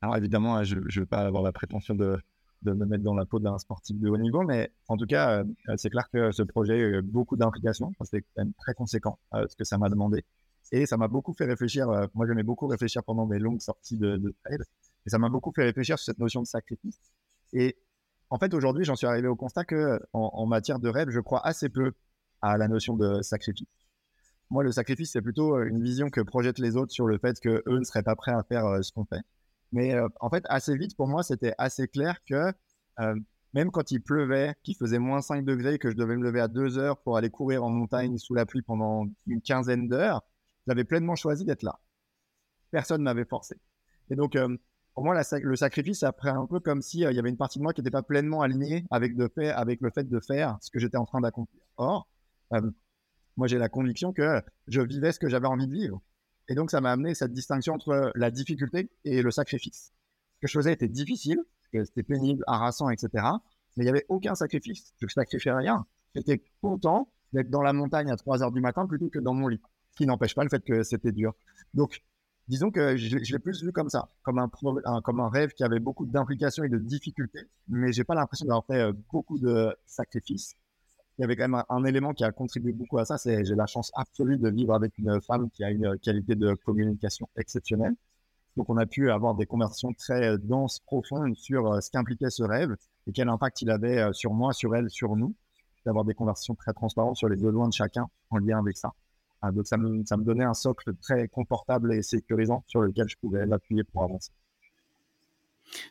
[0.00, 2.18] Alors évidemment, je ne veux pas avoir la prétention de,
[2.62, 5.42] me mettre dans la peau d'un sportif de haut niveau, mais en tout cas,
[5.76, 7.92] c'est clair que ce projet a eu beaucoup d'implications.
[8.04, 10.24] C'est quand même très conséquent ce que ça m'a demandé.
[10.72, 11.88] Et ça m'a beaucoup fait réfléchir.
[11.88, 14.34] Euh, moi, j'aimais beaucoup réfléchir pendant mes longues sorties de, de.
[14.50, 17.00] Et ça m'a beaucoup fait réfléchir sur cette notion de sacrifice.
[17.52, 17.76] Et
[18.30, 21.46] en fait, aujourd'hui, j'en suis arrivé au constat que en, matière de rêve, je crois
[21.46, 21.92] assez peu
[22.42, 23.68] à la notion de sacrifice.
[24.50, 27.38] Moi, le sacrifice, c'est plutôt euh, une vision que projettent les autres sur le fait
[27.40, 29.20] qu'eux ne seraient pas prêts à faire euh, ce qu'on fait.
[29.72, 32.54] Mais en fait, assez vite, pour moi, c'était assez clair que
[33.54, 36.48] même quand il pleuvait, qu'il faisait moins 5 degrés, que je devais me lever à
[36.48, 40.22] 2 heures pour aller courir en montagne sous la pluie pendant une quinzaine d'heures,
[40.66, 41.78] j'avais pleinement choisi d'être là.
[42.70, 43.56] Personne ne m'avait forcé.
[44.10, 44.56] Et donc, euh,
[44.94, 47.58] pour moi, le sacrifice, après un peu comme s'il euh, il y avait une partie
[47.58, 50.78] de moi qui n'était pas pleinement alignée avec, avec le fait de faire ce que
[50.78, 51.62] j'étais en train d'accomplir.
[51.78, 52.17] Or, euh,
[53.36, 56.02] moi, j'ai la conviction que je vivais ce que j'avais envie de vivre.
[56.48, 59.92] Et donc, ça m'a amené cette distinction entre la difficulté et le sacrifice.
[60.36, 61.38] Ce que je faisais était difficile,
[61.72, 63.08] c'était pénible, harassant, etc.
[63.76, 64.92] Mais il n'y avait aucun sacrifice.
[65.00, 65.86] Je ne sacrifiais rien.
[66.14, 69.48] J'étais content d'être dans la montagne à 3 heures du matin plutôt que dans mon
[69.48, 69.60] lit
[69.96, 71.34] qui n'empêche pas le fait que c'était dur.
[71.74, 72.02] Donc,
[72.46, 75.80] disons que je, l'ai plus vu comme ça, comme un, comme un rêve qui avait
[75.80, 80.56] beaucoup d'implications et de difficultés, mais j'ai pas l'impression d'avoir fait euh, beaucoup de sacrifices.
[81.18, 83.56] Il y avait quand même un, élément qui a contribué beaucoup à ça, c'est j'ai
[83.56, 87.94] la chance absolue de vivre avec une femme qui a une qualité de communication exceptionnelle.
[88.56, 92.30] Donc, on a pu avoir des conversations très euh, denses, profondes sur euh, ce qu'impliquait
[92.30, 92.74] ce rêve
[93.06, 95.34] et quel impact il avait sur moi, sur elle, sur nous.
[95.86, 98.92] D'avoir des conversations très transparentes sur les besoins de chacun en lien avec ça.
[99.40, 103.46] Ah, donc ça me, donnait un socle très confortable et sécurisant sur lequel je pouvais
[103.46, 104.32] m'appuyer pour avancer.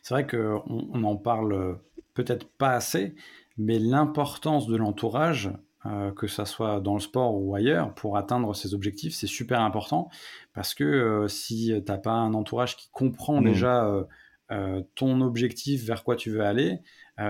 [0.02, 1.80] C'est vrai qu'on on parle
[2.14, 3.14] peut-être pas assez,
[3.58, 5.50] mais l'importance de l'entourage,
[5.86, 9.60] euh, que ce soit dans le sport ou ailleurs, pour atteindre ses objectifs, c'est super
[9.60, 10.08] important
[10.54, 13.44] parce que euh, si tu n'as pas un entourage qui comprend mmh.
[13.44, 14.06] déjà
[14.50, 16.80] euh, ton objectif, vers quoi tu veux aller,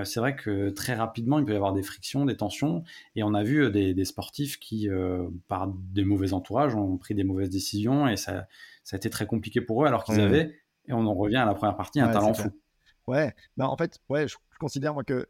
[0.05, 2.85] c'est vrai que très rapidement, il peut y avoir des frictions, des tensions.
[3.17, 4.87] Et on a vu des, sportifs qui,
[5.49, 8.47] par des mauvais entourages, ont pris des mauvaises décisions et ça,
[8.85, 11.47] ça a été très compliqué pour eux alors qu'ils avaient, et on en revient à
[11.47, 12.51] la première partie, un talent fou.
[13.07, 15.27] Ouais, bah, en fait, ouais, je, considère moi que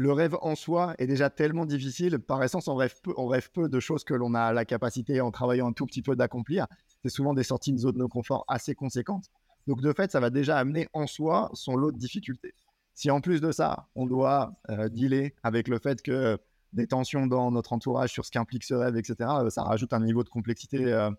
[0.00, 2.20] le rêve en soi est déjà tellement difficile.
[2.20, 5.20] Par essence, on rêve peu, on rêve peu de choses que l'on a la capacité,
[5.20, 6.66] en travaillant un tout petit peu, d'accomplir.
[7.02, 9.26] C'est souvent des sorties de zone de confort assez conséquentes.
[9.66, 12.54] Donc, de fait, ça va déjà amener en soi son lot de difficultés.
[12.94, 16.38] Si en plus de ça, on doit euh, dealer avec le fait que
[16.72, 20.00] des tensions dans notre entourage sur ce qu'implique ce rêve, etc., euh, ça rajoute un
[20.00, 21.10] niveau de complexité euh,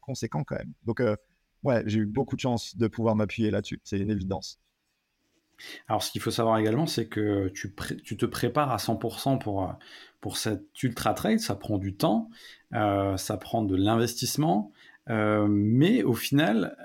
[0.00, 0.72] conséquent quand même.
[0.84, 1.02] Donc,
[1.62, 3.82] ouais, j'ai eu beaucoup de chance de pouvoir m'appuyer là-dessus.
[3.84, 4.58] C'est une évidence.
[5.88, 7.72] Alors, ce qu'il faut savoir également, c'est que tu,
[8.16, 9.72] te prépares à 100% pour,
[10.20, 11.38] pour cette ultra trail.
[11.38, 12.30] Ça prend du temps,
[12.72, 14.72] ça prend de l'investissement,
[15.08, 16.76] mais au final,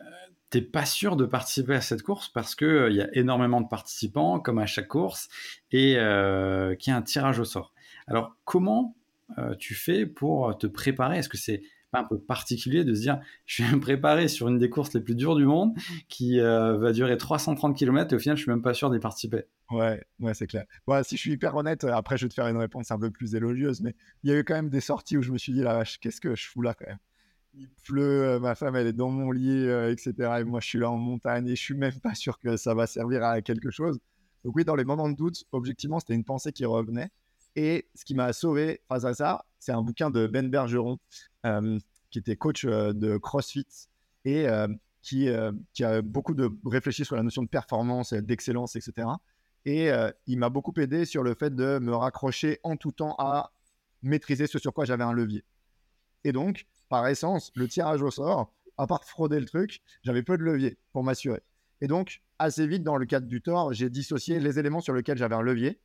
[0.49, 3.61] t'es pas sûr de participer à cette course parce que euh, il y a énormément
[3.61, 5.29] de participants, comme à chaque course,
[5.71, 7.73] et euh, qu'il y a un tirage au sort.
[8.07, 8.95] Alors, comment
[9.37, 11.17] euh, tu fais pour te préparer?
[11.17, 11.61] Est-ce que c'est
[11.93, 15.01] un peu particulier de se dire, je vais me préparer sur une des courses les
[15.01, 15.73] plus dures du monde,
[16.09, 19.45] qui va durer 330 km, et au final, je suis même pas sûr d'y participer
[19.69, 20.65] Ouais, ouais, c'est clair.
[21.03, 23.35] Si je suis hyper honnête, après, je vais te faire une réponse un peu plus
[23.35, 25.61] élogieuse, mais il y a eu quand même des sorties où je me suis dit,
[25.61, 26.99] la vache, qu'est-ce que je fous là quand même?
[27.53, 30.13] Il pleut, euh, ma femme elle est dans mon lit, euh, etc.
[30.39, 32.75] Et moi je suis là en montagne et je suis même pas sûr que ça
[32.75, 33.99] va servir à quelque chose.
[34.43, 37.09] Donc oui, dans les moments de doute, objectivement, c'était une pensée qui revenait.
[37.55, 41.36] Et ce qui m'a sauvé face à ça, c'est un bouquin de Ben Bergeron, euh,
[42.09, 43.67] qui était coach de CrossFit
[44.25, 44.47] et
[45.01, 45.29] qui,
[45.73, 49.07] qui a beaucoup de réfléchi sur la notion de performance, d'excellence, etc.
[49.65, 49.89] Et
[50.25, 53.51] il m'a beaucoup aidé sur le fait de me raccrocher en tout temps à
[54.01, 55.43] maîtriser ce sur quoi j'avais un levier.
[56.23, 60.37] Et donc, par essence, le tirage au sort, à part frauder le truc, j'avais peu
[60.37, 61.41] de levier pour m'assurer.
[61.81, 65.17] Et donc, assez vite, dans le cadre du tort, j'ai dissocié les éléments sur lesquels
[65.17, 65.79] j'avais un levier,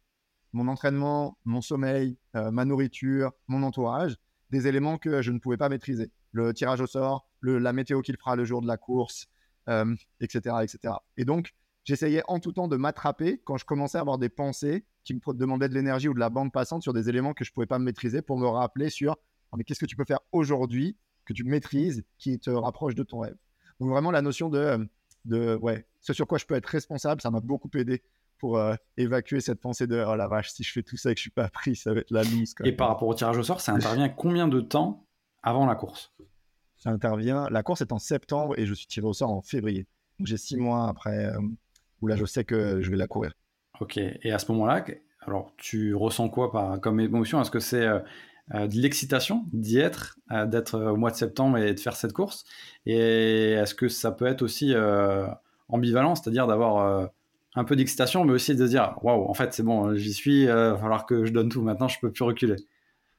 [0.53, 4.17] mon entraînement, mon sommeil, euh, ma nourriture, mon entourage,
[4.53, 6.11] des éléments que je ne pouvais pas maîtriser.
[6.31, 9.27] Le tirage au sort, la météo qu'il fera le jour de la course,
[9.67, 10.95] etc., euh, etc.
[11.17, 14.85] Et donc, j'essayais en tout temps de m'attraper quand je commençais à avoir des pensées
[15.05, 17.51] qui me demandaient de l'énergie ou de la bande passante sur des éléments que je
[17.51, 19.17] ne pouvais pas maîtriser pour me rappeler sur
[19.53, 23.03] ah, mais qu'est-ce que tu peux faire aujourd'hui que tu maîtrises qui te rapproche de
[23.03, 23.37] ton rêve?
[23.81, 24.89] Donc vraiment la notion de,
[25.25, 28.03] de ouais, ce sur quoi je peux être responsable, ça m'a beaucoup aidé
[28.43, 31.15] pour euh, évacuer cette pensée de oh la vache, si je fais tout ça et
[31.15, 32.57] que je suis pas pris, ça va être la loose.
[32.65, 35.07] Et par rapport au tirage au sort, ça intervient combien de temps
[35.45, 36.13] avant la course?
[36.77, 39.87] Ça intervient, la course est en septembre et je suis tiré au sort en février.
[40.25, 41.39] J'ai six mois après euh,
[42.01, 43.33] où là je sais que je vais la courir.
[43.79, 44.85] Ok, et à ce moment-là,
[45.21, 47.41] alors tu ressens quoi par, comme émotion?
[47.41, 48.01] Est-ce que c'est euh,
[48.55, 52.13] euh, de l'excitation d'y être, euh, d'être au mois de septembre et de faire cette
[52.13, 52.43] course?
[52.87, 54.75] Et est-ce que ça peut être aussi
[55.69, 57.09] ambivalent, c'est-à-dire d'avoir
[57.55, 60.77] un peu d'excitation, mais aussi de dire waouh, en fait c'est bon, j'y suis, va
[60.77, 62.57] falloir que je donne tout maintenant, je peux plus reculer.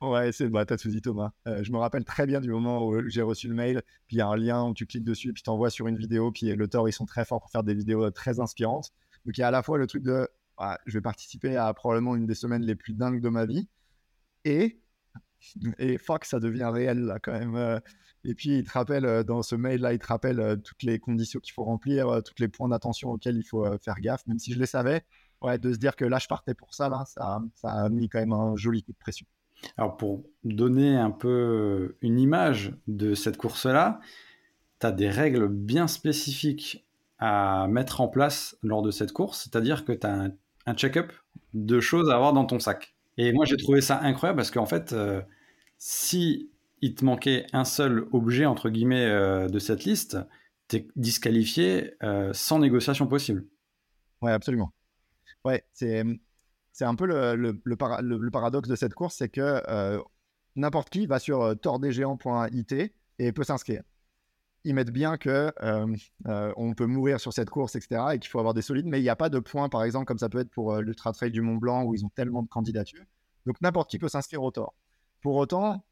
[0.01, 1.31] Ouais, c'est bah, t'as tout dit Thomas.
[1.45, 4.21] je me rappelle très bien du moment où j'ai reçu le mail, puis il y
[4.21, 6.89] a un lien où tu cliques dessus, puis t'envoies sur une vidéo, puis le tort,
[6.89, 8.91] ils sont très forts pour faire des vidéos très inspirantes.
[9.25, 10.27] Donc il y a à la fois le truc de
[10.85, 13.67] je vais participer à probablement une des semaines les plus dingues de ma vie.
[14.45, 14.79] Et,
[15.77, 17.55] et fuck, ça devient réel là quand même.
[17.55, 17.79] Euh.
[18.25, 20.99] Et puis, il te rappelle euh, dans ce mail-là, il te rappelle euh, toutes les
[20.99, 24.53] conditions qu'il faut remplir, tous les points d'attention auxquels il faut faire gaffe, même si
[24.53, 25.03] je les savais.
[25.41, 28.19] Ouais, de se dire que là, je partais pour ça, là, ça, a mis quand
[28.19, 29.25] même un joli coup de pression.
[29.77, 33.99] Alors, pour donner un peu une image de cette course-là,
[34.79, 36.87] tu as des règles bien spécifiques
[37.19, 40.29] à mettre en place lors de cette course, c'est-à-dire que tu as
[40.65, 41.11] un check-up
[41.53, 42.92] de choses à avoir dans ton sac.
[43.17, 45.21] Et moi, j'ai trouvé ça incroyable parce qu'en fait, euh,
[45.77, 46.49] si
[46.81, 50.17] il te manquait un seul objet, entre guillemets, euh, de cette liste,
[50.67, 53.45] tu es disqualifié euh, sans négociation possible.
[54.21, 54.73] Ouais, absolument.
[55.45, 56.03] Ouais, c'est,
[56.71, 59.61] c'est un peu le, le, paradoxe de cette course, c'est que
[60.55, 63.83] n'importe qui va sur tordesgéants.it et peut s'inscrire
[64.63, 65.95] ils mettent bien que euh,
[66.27, 68.99] euh, on peut mourir sur cette course, etc., et qu'il faut avoir des solides, mais
[68.99, 71.11] il n'y a pas de points, par exemple, comme ça peut être pour euh, l'Ultra
[71.11, 73.05] Trail du Mont Blanc, où ils ont tellement de candidatures.
[73.45, 74.73] Donc n'importe qui peut s'inscrire au tort.
[75.21, 75.85] Pour autant,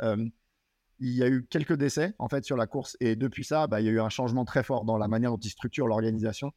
[0.99, 3.81] il y a eu quelques décès, en fait, sur la course, et depuis ça, bah,
[3.81, 6.51] il y a eu un changement très fort dans la manière dont ils structurent l'organisation.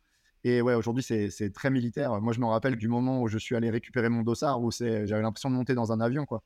[0.44, 2.20] Et ouais, aujourd'hui, c'est très militaire.
[2.20, 5.22] Moi, je me rappelle du moment où je suis allé récupérer mon dossard, où j'avais
[5.22, 6.42] l'impression de monter dans un avion, quoi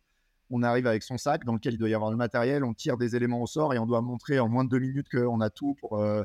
[0.50, 2.96] on arrive avec son sac dans lequel il doit y avoir le matériel, on tire
[2.96, 5.50] des éléments au sort et on doit montrer en moins de deux minutes qu'on a
[5.50, 6.22] tout pour, euh,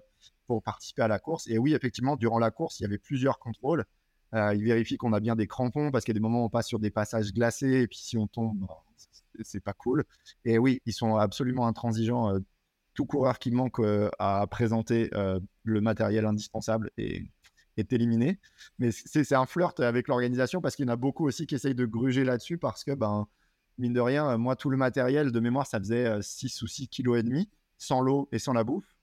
[0.64, 1.48] participer à la course.
[1.48, 3.86] Et oui, effectivement, durant la course, il y avait plusieurs contrôles.
[4.36, 6.46] Euh, il vérifie qu'on a bien des crampons parce qu'il y a des moments où
[6.46, 8.68] on passe sur des passages glacés et puis si on tombe,
[9.42, 10.04] c'est pas cool.
[10.46, 12.36] Et oui, ils sont absolument intransigeants.
[12.36, 12.40] Euh,
[12.94, 13.82] tout coureur qui manque
[14.20, 15.10] à présenter
[15.64, 17.24] le matériel indispensable est,
[17.78, 18.40] est éliminé.
[18.80, 21.76] Mais c'est un flirt avec l'organisation parce qu'il y en a beaucoup aussi qui essayent
[21.76, 23.28] de gruger là-dessus parce que ben,
[23.78, 26.68] mine de rien, euh, moi, tout le matériel de mémoire, ça faisait 6 euh, ou
[26.68, 28.96] 6 kg et demi, sans l'eau et sans la bouffe.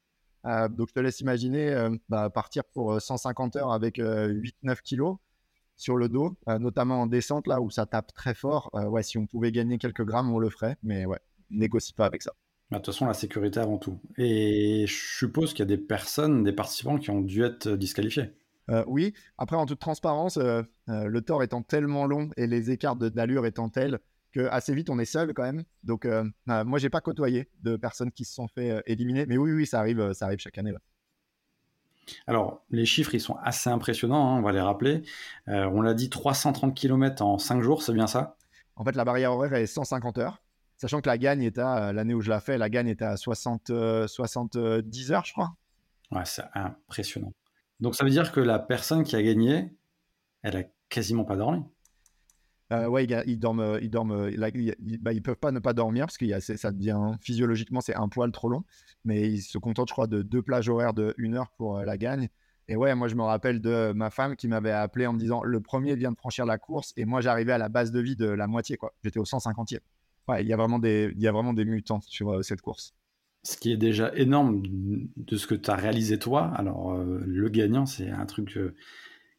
[0.46, 5.18] Euh, donc, je te laisse imaginer bah, partir pour 150 heures avec 8-9 kg
[5.76, 8.70] sur le dos, notamment en descente, là où ça tape très fort.
[8.74, 10.76] ouais, si on pouvait gagner quelques grammes, on le ferait.
[10.83, 12.33] Mais ouais, négocie pas avec ça.
[12.70, 13.98] Bah, de toute façon, la sécurité avant tout.
[14.16, 18.30] Et je suppose qu'il y a des personnes, des participants qui ont dû être disqualifiés.
[18.87, 20.38] oui, après, en toute transparence,
[20.87, 24.00] le tort étant tellement long et les écarts d'allure étant tels,
[24.31, 25.64] que assez vite on est seul quand même.
[25.83, 29.27] Donc euh, euh, moi j'ai pas côtoyé de personnes qui se sont fait euh, éliminer,
[29.27, 30.73] mais oui oui ça arrive, ça arrive chaque année.
[32.27, 35.03] Alors les chiffres ils sont assez impressionnants, hein, on va les rappeler.
[35.47, 38.37] on l'a dit 330 km en 5 jours, c'est bien ça?
[38.77, 40.43] En fait la barrière horaire est 150 heures,
[40.77, 43.16] sachant que la gagne est à l'année où je l'ai fait, la gagne était à
[43.16, 43.71] 60
[44.07, 45.55] 70 heures je crois.
[46.11, 47.33] Ouais c'est impressionnant.
[47.79, 49.75] Donc ça veut dire que la personne qui a gagné,
[50.43, 51.64] elle a quasiment pas dormi?
[52.72, 56.18] Euh, ouais, ils, dorment, euh, ils dorment, euh, ils, peuvent pas ne pas dormir parce
[56.18, 58.62] que ça devient physiologiquement c'est un poil trop long,
[59.04, 61.98] mais ils se contentent, je crois, de deux plages horaires de une heure pour la
[61.98, 62.28] gagne.
[62.68, 65.42] Et ouais, moi je me rappelle de ma femme qui m'avait appelé en me disant
[65.42, 68.14] le premier vient de franchir la course et moi j'arrivais à la base de vie
[68.14, 68.94] de la moitié quoi.
[69.02, 69.80] J'étais au 150e.
[70.28, 72.94] Ouais, il y a vraiment des, il y a vraiment des mutants sur cette course.
[73.42, 74.62] Ce qui est déjà énorme
[75.16, 76.52] de ce que tu as réalisé toi.
[76.54, 78.56] Alors le gagnant, c'est un truc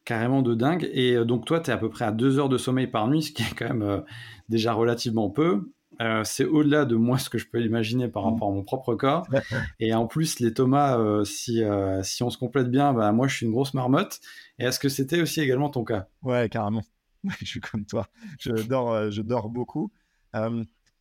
[0.04, 0.88] carrément de dingue.
[0.92, 3.08] Et euh, donc, toi, tu es à peu près à deux heures de sommeil par
[3.08, 4.00] nuit, ce qui est quand même euh,
[4.48, 5.72] déjà relativement peu.
[6.00, 8.94] Euh, c'est au-delà de moi ce que je peux imaginer par rapport à mon propre
[8.94, 9.26] corps.
[9.80, 11.62] Et en plus, les Thomas, euh, si,
[12.02, 14.20] si on se complète bien, bah, moi je suis une grosse marmotte.
[14.58, 16.08] Et est-ce que c'était aussi également ton cas?
[16.22, 16.82] Ouais, carrément.
[17.40, 18.08] je suis comme toi.
[18.40, 19.92] Je dors, je dors beaucoup.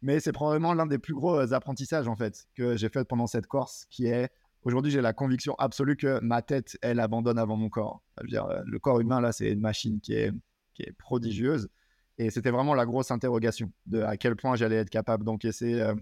[0.01, 3.47] mais c'est probablement l'un des plus gros apprentissages en fait que j'ai fait pendant cette
[3.47, 4.29] course, qui est
[4.63, 8.01] aujourd'hui j'ai la conviction absolue que ma tête, elle abandonne avant mon corps.
[8.25, 10.31] dire, le corps humain là, c'est une machine qui est,
[10.73, 11.69] qui est prodigieuse.
[12.17, 15.95] Et c'était vraiment la grosse interrogation de à quel point j'allais être capable d'encaisser euh,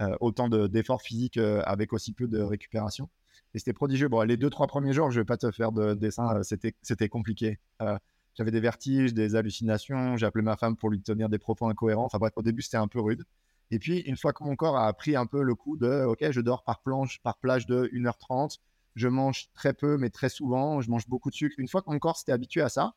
[0.00, 3.10] euh, autant d'efforts physiques euh, avec aussi peu de récupération.
[3.54, 4.08] Et c'était prodigieux.
[4.08, 7.58] Bon, les deux, trois premiers jours, je vais pas te faire de dessin, c'était compliqué.
[8.34, 10.16] J'avais des vertiges, des hallucinations.
[10.16, 12.04] J'ai appelé ma femme pour lui tenir des propos incohérents.
[12.04, 13.24] Enfin bref, au début, c'était un peu rude.
[13.70, 16.24] Et puis, une fois que mon corps a pris un peu le coup de OK,
[16.30, 18.58] je dors par planche, par plage de 1h30,
[18.94, 21.54] je mange très peu, mais très souvent, je mange beaucoup de sucre.
[21.58, 22.94] Une fois que mon corps s'était habitué à ça,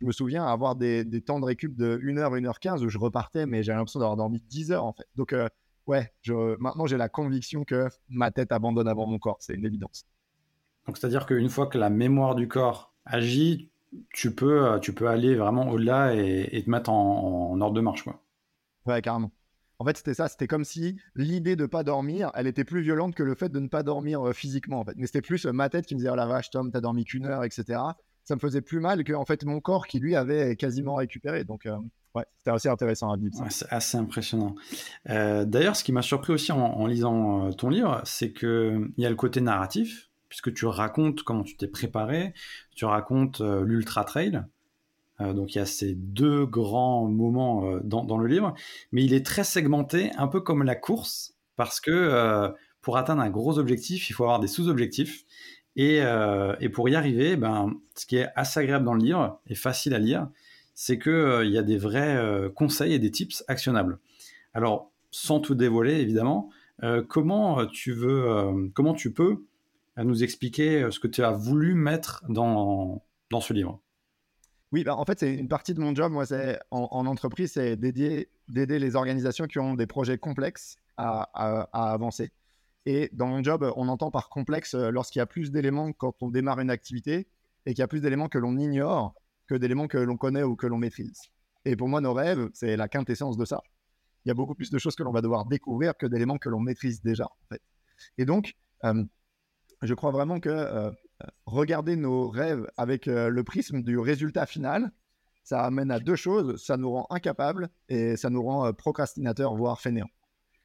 [0.00, 3.62] je me souviens avoir des, temps de récup de 1h, 1h15 où je repartais, mais
[3.62, 5.06] j'avais l'impression d'avoir dormi 10 heures en fait.
[5.16, 5.48] Donc, euh,
[5.86, 9.64] ouais, je, maintenant j'ai la conviction que ma tête abandonne avant mon corps, c'est une
[9.64, 10.04] évidence.
[10.86, 13.70] Donc, c'est-à-dire qu'une fois que la mémoire du corps agit,
[14.12, 18.04] tu peux, euh, tu peux aller vraiment au-delà et, te mettre en, ordre de marche.
[18.04, 18.22] Quoi.
[18.86, 19.30] Ouais, carrément.
[19.78, 20.28] En fait, c'était ça.
[20.28, 23.60] C'était comme si l'idée de pas dormir, elle était plus violente que le fait de
[23.60, 24.80] ne pas dormir physiquement.
[24.80, 24.94] En fait.
[24.96, 27.26] Mais c'était plus ma tête qui me disait Oh la vache, Tom, t'as dormi qu'une
[27.26, 27.78] heure, etc
[28.28, 31.44] ça me faisait plus mal que en fait mon corps qui lui avait quasiment récupéré.
[31.44, 31.66] Donc
[32.14, 33.34] ouais, c'était assez intéressant à vivre.
[33.48, 34.54] c'est assez impressionnant.
[35.06, 39.10] D'ailleurs, ce qui m'a surpris aussi en, lisant ton livre, c'est que il y a
[39.10, 42.34] le côté narratif, puisque tu racontes comment tu t'es préparé,
[42.76, 44.42] tu racontes l'ultra trail.
[45.20, 48.54] Donc il y a ces deux grands moments dans, dans, le livre,
[48.92, 53.30] mais il est très segmenté, un peu comme la course, parce que pour atteindre un
[53.30, 55.24] gros objectif, il faut avoir des sous-objectifs.
[55.78, 59.54] Euh, et, pour y arriver, ben, ce qui est assez agréable dans le livre et
[59.54, 60.28] facile à lire,
[60.74, 63.98] c'est qu'il euh, il y a des vrais euh, conseils et des tips actionnables.
[64.54, 66.50] Alors, sans tout dévoiler, évidemment,
[67.08, 69.44] comment, tu veux, comment tu peux
[69.96, 73.80] nous expliquer ce que tu as voulu mettre dans, dans ce livre?
[74.72, 76.12] Oui, bah, en fait, c'est une partie de mon job.
[76.12, 81.22] Moi, c'est en, entreprise, c'est d'aider les organisations qui ont des projets complexes à
[81.72, 82.30] avancer.
[82.90, 86.14] Et dans mon job, on entend par complexe euh, lorsqu'il y a plus d'éléments quand
[86.22, 87.28] on démarre une activité
[87.66, 89.14] et qu'il y a plus d'éléments que l'on ignore
[89.46, 91.20] que d'éléments que l'on connaît ou que l'on maîtrise.
[91.66, 93.60] Et pour moi, nos rêves, c'est la quintessence de ça.
[94.24, 96.48] Il y a beaucoup plus de choses que l'on va devoir découvrir que d'éléments que
[96.48, 97.26] l'on maîtrise déjà.
[97.26, 97.60] En fait.
[98.16, 98.54] Et donc,
[98.84, 99.04] euh,
[99.82, 100.90] je crois vraiment que euh,
[101.46, 104.92] regarder nos rêves avec le prisme du résultat final,
[105.44, 106.62] ça amène à deux choses.
[106.62, 110.10] Ça nous rend incapables et ça nous rend procrastinateurs, voire fainéants.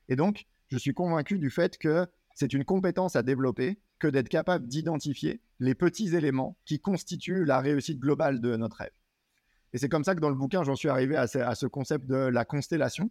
[0.10, 4.30] Et donc, je suis convaincu du fait que c'est une compétence à développer que d'être
[4.30, 8.92] capable d'identifier les petits éléments qui constituent la réussite globale de notre rêve.
[9.72, 12.16] Et c'est comme ça que dans le bouquin, j'en suis arrivé à ce, concept de
[12.16, 13.10] la constellation.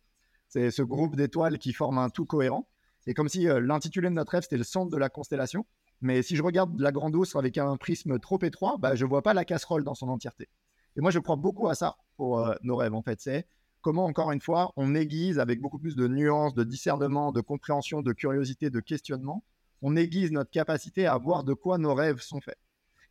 [0.48, 2.68] C'est ce groupe d'étoiles qui forment un tout cohérent.
[3.06, 5.66] Et comme si euh, l'intitulé de notre rêve, c'était le centre de la constellation.
[6.02, 9.08] Mais si je regarde la grande ours avec un prisme trop étroit, bah, je ne
[9.08, 10.48] vois pas la casserole dans son entièreté.
[10.96, 13.20] Et moi, je crois beaucoup à ça pour euh, nos rêves, en fait.
[13.20, 13.46] C'est
[13.80, 18.02] comment, encore une fois, on aiguise avec beaucoup plus de nuances, de discernement, de compréhension,
[18.02, 19.44] de curiosité, de questionnement,
[19.82, 22.58] on aiguise notre capacité à voir de quoi nos rêves sont faits.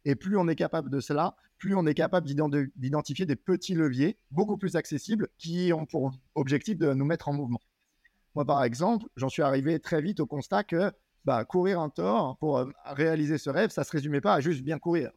[0.05, 2.27] Et plus on est capable de cela, plus on est capable
[2.75, 7.33] d'identifier des petits leviers beaucoup plus accessibles qui ont pour objectif de nous mettre en
[7.33, 7.61] mouvement.
[8.33, 10.91] Moi, par exemple, j'en suis arrivé très vite au constat que
[11.25, 14.41] bah, courir un tort pour euh, réaliser ce rêve, ça ne se résumait pas à
[14.41, 15.11] juste bien courir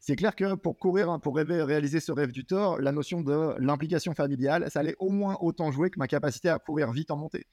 [0.00, 3.54] c'est clair que pour courir, pour rêver, réaliser ce rêve du tort, la notion de
[3.58, 7.16] l'implication familiale, ça allait au moins autant jouer que ma capacité à courir vite en
[7.16, 7.46] montée.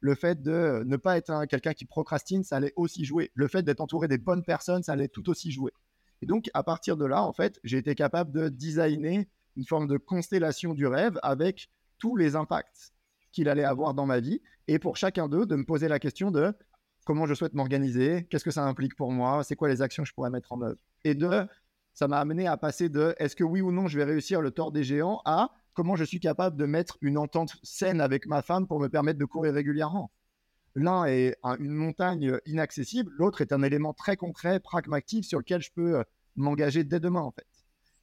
[0.00, 3.32] Le fait de ne pas être quelqu'un qui procrastine, ça allait aussi jouer.
[3.34, 5.72] Le fait d'être entouré des bonnes personnes, ça allait tout aussi jouer.
[6.22, 9.88] Et donc, à partir de là, en fait, j'ai été capable de designer une forme
[9.88, 12.92] de constellation du rêve avec tous les impacts
[13.32, 14.40] qu'il allait avoir dans ma vie.
[14.68, 16.52] Et pour chacun d'eux, de me poser la question de
[17.08, 20.08] comment je souhaite m'organiser, qu'est-ce que ça implique pour moi, c'est quoi les actions que
[20.10, 20.76] je pourrais mettre en œuvre.
[21.04, 21.46] Et de
[21.94, 24.50] ça m'a amené à passer de est-ce que oui ou non je vais réussir le
[24.50, 28.42] tort des géants à comment je suis capable de mettre une entente saine avec ma
[28.42, 30.10] femme pour me permettre de courir régulièrement.
[30.74, 35.70] L'un est une montagne inaccessible, l'autre est un élément très concret, pragmatique sur lequel je
[35.74, 36.02] peux euh,
[36.36, 37.46] m'engager dès demain en fait.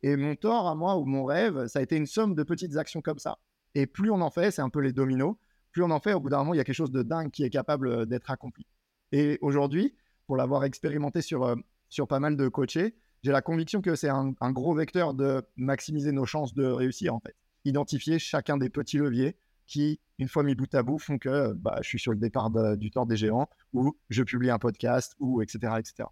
[0.02, 2.76] Et mon tort à moi ou mon rêve, ça a été une somme de petites
[2.76, 3.38] actions comme ça.
[3.76, 5.36] Et plus on en fait, c'est un peu les dominos,
[5.72, 7.30] plus on en fait, au bout d'un moment, il y a quelque chose de dingue
[7.30, 8.66] qui est capable euh, d'être accompli.
[9.12, 9.96] Et aujourd'hui,
[10.28, 11.56] pour l'avoir expérimenté sur, euh,
[11.90, 16.12] sur pas mal de coachés, j'ai la conviction que c'est un, gros vecteur de maximiser
[16.12, 17.36] nos chances de réussir, en fait.
[17.64, 19.36] Identifier chacun des petits leviers
[19.66, 22.52] qui, une fois mis bout à bout, font que bah, je suis sur le départ
[22.78, 25.74] du temps des géants, ou je publie un podcast, ou etc.
[25.80, 26.06] etc.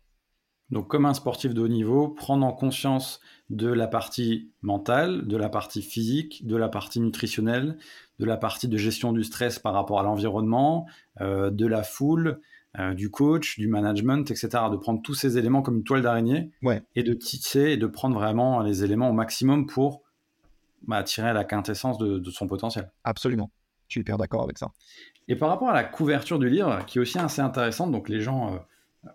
[0.71, 3.19] Donc, comme un sportif de haut niveau, prendre en conscience
[3.51, 7.77] de la partie mentale, de la partie physique, de la partie nutritionnelle,
[8.17, 10.87] de la partie de gestion du stress par rapport à l'environnement,
[11.21, 12.39] euh, de la foule,
[12.79, 14.49] euh, du coach, du management, etc.
[14.71, 16.51] De prendre tous ces éléments comme une toile d'araignée
[16.95, 20.03] et de tisser et de prendre vraiment les éléments au maximum pour
[20.87, 22.91] bah, tirer la quintessence de, son potentiel.
[23.03, 23.49] Absolument.
[23.87, 24.71] Je suis hyper d'accord avec ça.
[25.27, 28.19] Et par rapport à la couverture du livre, qui est aussi assez intéressante, donc les
[28.19, 28.59] gens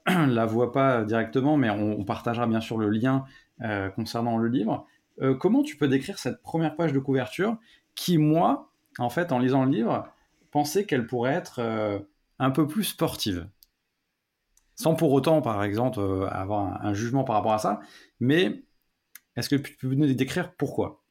[0.09, 3.25] euh, la voient pas directement, mais on, partagera bien sûr le lien
[3.63, 4.87] euh, concernant le livre.
[5.21, 7.57] Euh, comment tu peux décrire cette première page de couverture
[7.95, 10.09] qui, moi, en fait, en lisant le livre,
[10.51, 11.61] pensais qu'elle pourrait être
[12.39, 13.49] un peu plus sportive.
[14.75, 17.81] Sans pour autant, par exemple, euh, avoir un, jugement par rapport à ça.
[18.21, 18.65] Mais
[19.37, 21.03] est-ce que tu peux nous décrire pourquoi?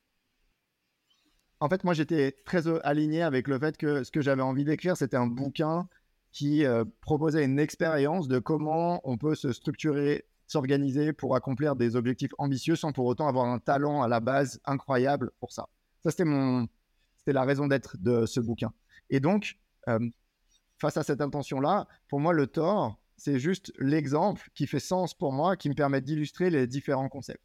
[1.60, 4.64] En fait, moi, j'étais très euh, aligné avec le fait que ce que j'avais envie
[4.64, 5.90] d'écrire, c'était un bouquin
[6.32, 11.96] qui euh, proposait une expérience de comment on peut se structurer, s'organiser pour accomplir des
[11.96, 15.68] objectifs ambitieux sans pour autant avoir un talent à la base incroyable pour ça.
[16.04, 16.68] Ça, c'était mon,
[17.26, 18.72] la raison d'être de ce bouquin.
[19.10, 19.58] Et donc,
[20.78, 25.34] face à cette intention-là, pour moi, le tort, c'est juste l'exemple qui fait sens pour
[25.34, 27.44] moi, qui me permet d'illustrer les différents concepts.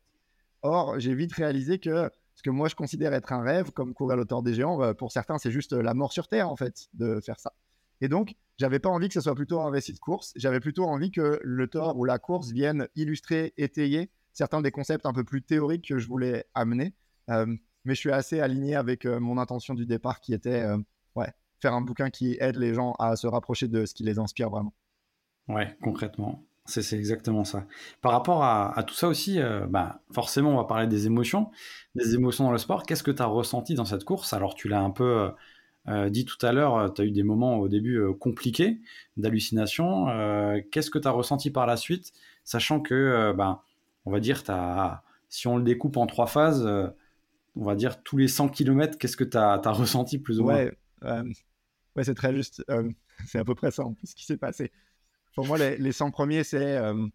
[0.63, 4.17] Or, j'ai vite réalisé que ce que moi je considère être un rêve, comme courir
[4.17, 6.89] le tort des géants, bah, pour certains, c'est juste la mort sur terre, en fait,
[6.95, 7.53] de faire ça.
[8.01, 10.85] Et donc, j'avais pas envie que ce soit plutôt un récit de course, j'avais plutôt
[10.85, 15.25] envie que le tort ou la course viennent illustrer, étayer certains des concepts un peu
[15.25, 16.95] plus théoriques que je voulais amener.
[17.31, 17.47] Euh,
[17.85, 20.79] mais je suis assez aligné avec euh, mon intention du départ qui était euh,
[21.15, 24.19] ouais, faire un bouquin qui aide les gens à se rapprocher de ce qui les
[24.19, 24.75] inspire vraiment.
[25.49, 26.45] Ouais, concrètement.
[26.65, 27.67] C'est exactement ça.
[28.03, 31.51] Par rapport à, tout ça aussi, euh, bah, forcément, on va parler des émotions,
[31.97, 32.85] des émotions dans le sport.
[32.85, 34.33] Qu'est-ce que tu as ressenti dans cette course?
[34.33, 35.29] Alors, tu l'as un peu euh,
[35.89, 38.81] euh, dit tout à l'heure, tu as eu des moments au début compliqués
[39.17, 40.07] d'hallucination.
[40.71, 42.13] Qu'est-ce que tu as ressenti par la suite,
[42.45, 43.65] sachant que, bah,
[44.05, 46.65] on va dire, as, si on le découpe en trois phases,
[47.57, 50.71] on va dire tous les 100 km, qu'est-ce que tu as, ressenti plus ou moins?
[51.03, 51.23] Ouais,
[52.01, 52.65] c'est très juste.
[52.71, 52.91] Euh,
[53.27, 54.73] c'est à peu près ça en plus ce qui s'est passé.
[55.35, 57.07] Pour moi, les, les 100 premiers, c'est euh,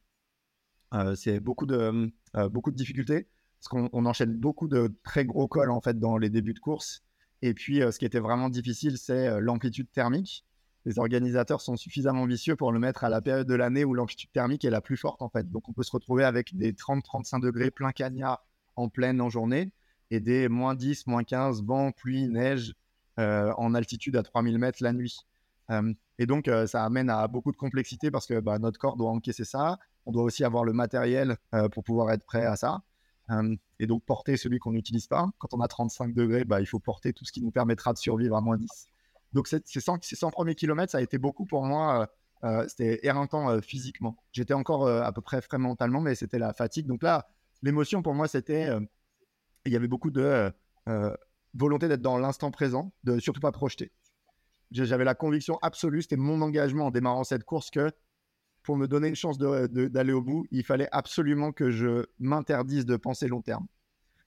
[0.93, 2.11] euh, c'est beaucoup, de,
[2.49, 3.27] beaucoup de difficultés.
[3.59, 7.03] Parce qu'on enchaîne beaucoup de très gros cols en fait dans les débuts de course.
[7.41, 10.45] Et puis, ce qui était vraiment difficile, c'est l'amplitude thermique.
[10.85, 14.31] Les organisateurs sont suffisamment vicieux pour le mettre à la période de l'année où l'amplitude
[14.31, 15.49] thermique est la plus forte en fait.
[15.49, 19.71] Donc, on peut se retrouver avec des 30-35 degrés plein cagnard en pleine en journée
[20.11, 22.73] et des moins 10, moins 15, vent, pluie, neige,
[23.17, 25.25] en altitude à 3000 mètres la nuit.
[25.71, 28.97] Euh, et donc, euh, ça amène à beaucoup de complexité parce que bah, notre corps
[28.97, 29.79] doit encaisser ça.
[30.05, 31.37] On doit aussi avoir le matériel
[31.73, 32.81] pour pouvoir être prêt à ça.
[33.79, 35.27] et donc, porter celui qu'on n'utilise pas.
[35.37, 37.97] Quand on a 35 degrés, bah, il faut porter tout ce qui nous permettra de
[37.97, 38.69] survivre à moins 10.
[39.33, 42.07] Donc, ces 100, 100 premiers kilomètres, ça a été beaucoup pour moi.
[42.69, 44.15] c'était éreintant physiquement.
[44.31, 46.87] J'étais encore à peu près frais mentalement, mais c'était la fatigue.
[46.87, 47.27] Donc là,
[47.61, 48.69] l'émotion pour moi, c'était.
[49.65, 50.49] il y avait beaucoup de
[51.57, 53.91] volonté d'être dans l'instant présent, de surtout pas projeter.
[54.71, 57.91] J'avais la conviction absolue, c'était mon engagement en démarrant cette course que
[58.63, 62.97] pour me donner une chance d'aller au bout, il fallait absolument que je m'interdise de
[62.97, 63.65] penser long terme.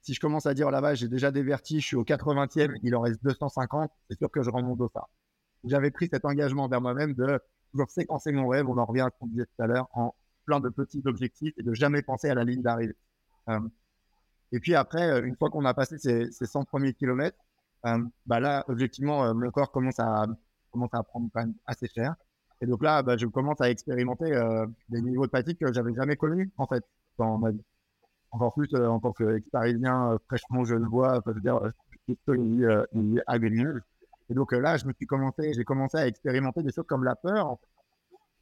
[0.01, 3.03] Si je commence à dire là-bas, j'ai déjà des je suis au 80e, il en
[3.03, 5.09] reste 250, c'est sûr que je rends mon ça.
[5.65, 7.39] J'avais pris cet engagement vers moi-même de
[7.71, 10.15] toujours séquencer mon rêve, on en revient à ce qu'on disait tout à l'heure, en
[10.47, 12.97] plein de petits objectifs et de jamais penser à la ligne d'arrivée.
[13.51, 13.61] Euh,
[14.53, 17.39] et puis après, euh, une fois qu'on a passé ces, 100 premiers kilomètres,
[17.87, 20.27] euh, bah là, objectivement, euh, mon corps commence à,
[20.71, 22.15] commence à prendre quand même assez cher.
[22.61, 24.31] Et donc là, bah, je commence à expérimenter
[24.91, 26.85] des niveaux de fatigue que j'avais jamais connus, en fait,
[27.19, 27.65] dans ma vie.
[28.33, 31.59] Encore plus en tant qu'ex-parisien, fraîchement je le vois, je veux dire,
[32.29, 33.83] il, agréable.
[34.29, 37.17] Et donc là, je me suis commencé, j'ai commencé à expérimenter des choses comme la
[37.17, 37.57] peur.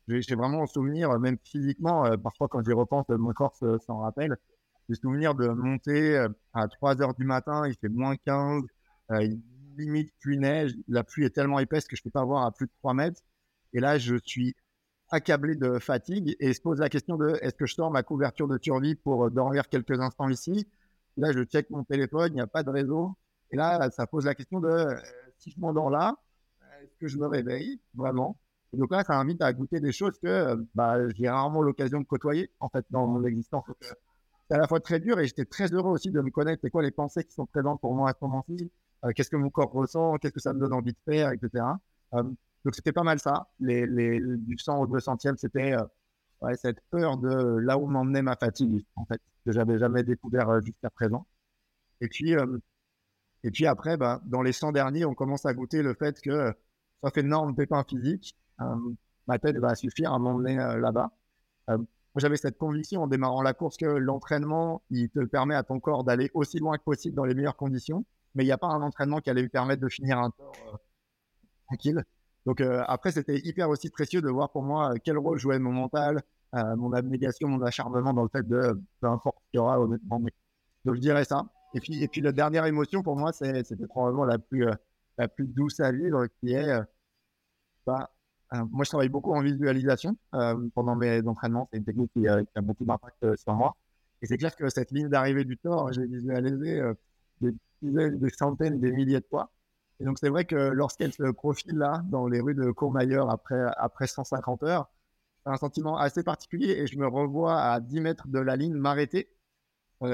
[0.08, 3.54] J'ai vraiment souvenir, même physiquement, parfois quand j'y repense, mon corps
[3.86, 4.36] s'en rappelle.
[4.94, 8.62] Souvenir de monter euh, à 3 heures du matin, il fait moins 15,
[9.10, 9.28] euh,
[9.76, 12.52] limite pluie neige, la pluie est tellement épaisse que je ne peux pas voir à
[12.52, 13.20] plus de 3 mètres.
[13.74, 14.54] Et là, je suis
[15.10, 18.48] accablé de fatigue et se pose la question de est-ce que je sors ma couverture
[18.48, 20.66] de survie pour euh, dormir quelques instants ici?
[21.16, 23.14] Là, je check mon téléphone, il n'y a pas de réseau.
[23.50, 24.96] Et là, ça pose la question de
[25.38, 26.14] si je m'endors là,
[26.82, 28.38] est-ce que je me réveille vraiment?
[28.72, 32.50] Donc là, ça invite à goûter des choses que bah, j'ai rarement l'occasion de côtoyer
[32.60, 33.64] en fait dans mon existence
[34.48, 36.60] c'est à la fois très dur et j'étais très heureux aussi de me connaître.
[36.62, 38.70] C'est quoi les pensées qui sont présentes pour moi à ce moment-ci?
[39.04, 40.16] Euh, Qu'est-ce que mon corps ressent?
[40.18, 41.64] Qu'est-ce que ça me donne envie de faire, etc.
[42.14, 42.22] Euh,
[42.64, 43.48] donc c'était pas mal ça.
[43.60, 48.84] Les, du 100 au 200e, c'était euh, cette peur de là où m'emmenait ma fatigue,
[48.96, 51.26] en fait, que j'avais jamais découvert jusqu'à présent.
[52.00, 52.34] Et puis,
[53.42, 56.52] et puis après, bah, dans les 100 derniers, on commence à goûter le fait que
[57.02, 58.36] ça fait énorme pépin physique.
[59.26, 61.10] ma tête va suffire à m'emmener là-bas
[62.18, 66.04] j'avais cette conviction en démarrant la course que l'entraînement, il te permet à ton corps
[66.04, 68.04] d'aller aussi loin que possible dans les meilleures conditions,
[68.34, 70.52] mais il n'y a pas un entraînement qui allait lui permettre de finir un tour
[70.72, 70.76] euh,
[71.66, 72.04] tranquille.
[72.46, 75.72] Donc euh, après, c'était hyper aussi précieux de voir pour moi quel rôle jouait mon
[75.72, 80.18] mental, mon abnégation, mon acharnement dans le fait de peu importe qu'il y aura honnêtement.
[80.84, 81.44] Donc je dirais ça.
[81.74, 84.66] Et puis, et puis la dernière émotion pour moi, c'était probablement la plus,
[85.18, 86.80] la plus douce à vivre, qui est
[87.84, 88.10] bah,
[88.54, 91.68] euh, moi, je travaille beaucoup en visualisation euh, pendant mes entraînements.
[91.70, 93.76] C'est une technique qui, a beaucoup d'impact euh, sur moi.
[94.22, 96.82] Et c'est clair que cette ligne d'arrivée du Thor, j'ai visualisé
[97.40, 99.52] des des centaines, des milliers de fois.
[100.00, 103.60] Et donc, c'est vrai que lorsqu'elle se profile là, dans les rues de Courmayeur après,
[103.76, 104.90] après 150 heures,
[105.44, 108.74] c'est un sentiment assez particulier et je me revois à 10 mètres de la ligne
[108.74, 109.28] m'arrêter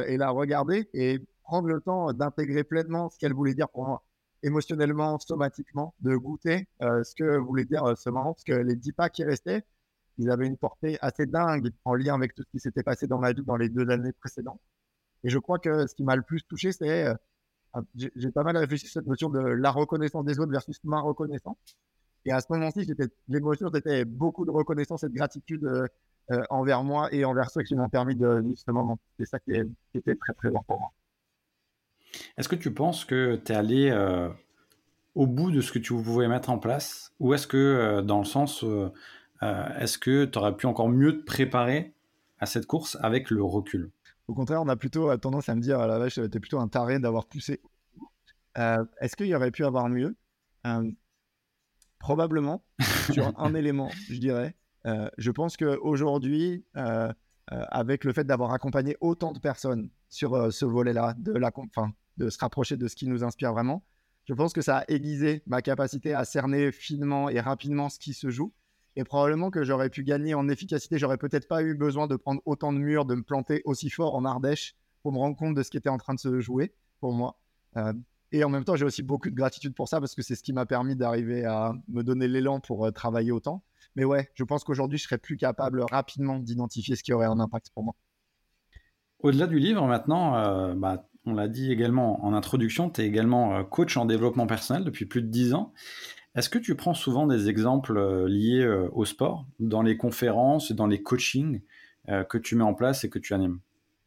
[0.06, 4.02] et la regarder et prendre le temps d'intégrer pleinement ce qu'elle voulait dire pour moi
[4.44, 8.76] émotionnellement, somatiquement, de goûter euh, ce que voulait dire euh, ce moment, parce que les
[8.76, 9.64] dix pas qui restaient,
[10.18, 13.18] ils avaient une portée assez dingue en lien avec tout ce qui s'était passé dans
[13.18, 14.60] ma vie dans les deux années précédentes.
[15.24, 17.14] Et je crois que ce qui m'a le plus touché, c'est, euh,
[17.94, 21.56] j'ai pas mal réfléchi sur cette notion de la reconnaissance des autres versus ma reconnaissance.
[22.26, 22.86] Et à ce moment-ci,
[23.28, 25.68] l'émotion, c'était beaucoup de reconnaissance et de gratitude
[26.48, 28.98] envers moi et envers ceux qui m'ont permis de vivre ce moment.
[29.18, 29.52] C'est ça qui,
[29.94, 30.92] était très présent pour moi.
[32.36, 34.28] Est-ce que tu penses que tu es allé euh,
[35.14, 37.12] au bout de ce que tu pouvais mettre en place?
[37.20, 38.90] Ou est-ce que, euh, dans le sens, euh,
[39.78, 41.94] est-ce que tu aurais pu encore mieux te préparer
[42.38, 43.90] à cette course avec le recul?
[44.26, 46.68] Au contraire, on a plutôt tendance à me dire, à la vache, t'es plutôt un
[46.68, 47.60] taré d'avoir poussé.
[48.56, 50.16] est-ce qu'il y aurait pu avoir mieux?
[51.98, 52.64] Probablement,
[53.12, 54.54] sur un élément, je dirais.
[55.18, 56.64] je pense qu'aujourd'hui,
[57.48, 62.30] avec le fait d'avoir accompagné autant de personnes sur ce volet-là, de la, fin, de
[62.30, 63.84] se rapprocher de ce qui nous inspire vraiment.
[64.26, 68.14] Je pense que ça a aiguisé ma capacité à cerner finement et rapidement ce qui
[68.14, 68.52] se joue.
[68.96, 70.98] Et probablement que j'aurais pu gagner en efficacité.
[70.98, 74.14] J'aurais peut-être pas eu besoin de prendre autant de murs, de me planter aussi fort
[74.14, 76.74] en Ardèche pour me rendre compte de ce qui était en train de se jouer
[77.00, 77.38] pour moi.
[77.76, 77.92] Euh,
[78.32, 80.42] et en même temps, j'ai aussi beaucoup de gratitude pour ça parce que c'est ce
[80.42, 83.62] qui m'a permis d'arriver à me donner l'élan pour euh, travailler autant.
[83.96, 87.38] Mais ouais, je pense qu'aujourd'hui, je serais plus capable rapidement d'identifier ce qui aurait un
[87.40, 87.94] impact pour moi.
[89.20, 93.56] Au-delà du livre, maintenant, euh, bah, on l'a dit également en introduction, tu es également
[93.56, 95.72] euh, coach en développement personnel depuis plus de 10 ans.
[96.34, 100.72] Est-ce que tu prends souvent des exemples euh, liés euh, au sport dans les conférences,
[100.72, 101.60] dans les coachings
[102.28, 103.60] que tu mets en place et que tu animes?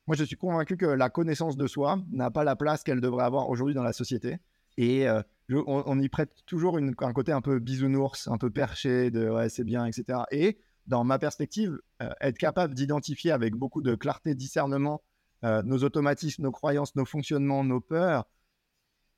[0.05, 3.23] Moi, je suis convaincu que la connaissance de soi n'a pas la place qu'elle devrait
[3.23, 4.37] avoir aujourd'hui dans la société.
[4.77, 5.07] Et
[5.49, 9.63] on, y prête toujours un côté un peu bisounours, un peu perché, de ouais, c'est
[9.63, 10.19] bien, etc.
[10.29, 11.79] Et dans ma perspective,
[12.21, 15.01] être capable d'identifier avec beaucoup de clarté, discernement,
[15.43, 18.25] euh, nos automatismes, nos croyances, nos fonctionnements, nos peurs,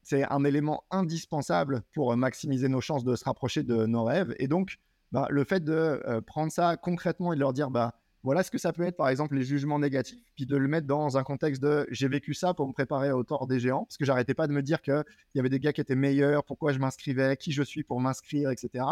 [0.01, 4.33] c'est un élément indispensable pour euh, maximiser nos chances de se rapprocher de nos rêves.
[4.39, 4.79] Et donc,
[5.11, 8.51] bah, le fait de euh, prendre ça concrètement et de leur dire, bah, voilà ce
[8.51, 11.23] que ça peut être, par exemple, les jugements négatifs, puis de le mettre dans un
[11.23, 14.33] contexte de j'ai vécu ça pour me préparer au tort des géants, parce que j'arrêtais
[14.33, 15.03] pas de me dire qu'il
[15.35, 18.49] y avait des gars qui étaient meilleurs, pourquoi je m'inscrivais, qui je suis pour m'inscrire,
[18.49, 18.83] etc.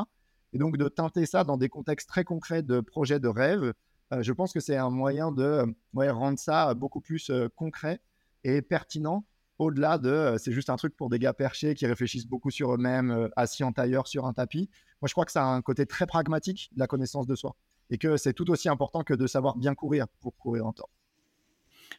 [0.54, 3.74] Et donc de teinter ça dans des contextes très concrets de projets de rêve,
[4.12, 8.00] je pense que c'est un moyen de rendre ça beaucoup plus euh, concret
[8.44, 9.26] et pertinent
[9.60, 12.74] au-delà de euh, c'est juste un truc pour des gars perchés qui réfléchissent beaucoup sur
[12.74, 14.70] eux-mêmes, assis en tailleur sur un tapis.
[15.02, 17.56] Moi, je crois que ça a un côté très pragmatique la connaissance de soi
[17.90, 20.90] et que c'est tout aussi important que de savoir bien courir pour courir en temps.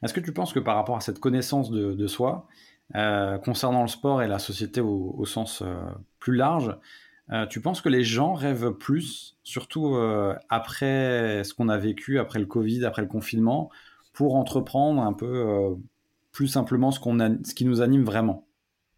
[0.03, 2.47] Est-ce que tu penses que par rapport à cette connaissance de, soi,
[2.93, 5.65] concernant le sport et la société au, sens
[6.21, 6.77] plus large,
[7.31, 12.19] euh, tu penses que les gens rêvent plus, surtout euh, après ce qu'on a vécu,
[12.19, 13.71] après le Covid, après le confinement,
[14.13, 15.75] pour entreprendre un peu euh,
[16.33, 18.47] plus simplement ce, qu'on ce qui nous anime vraiment?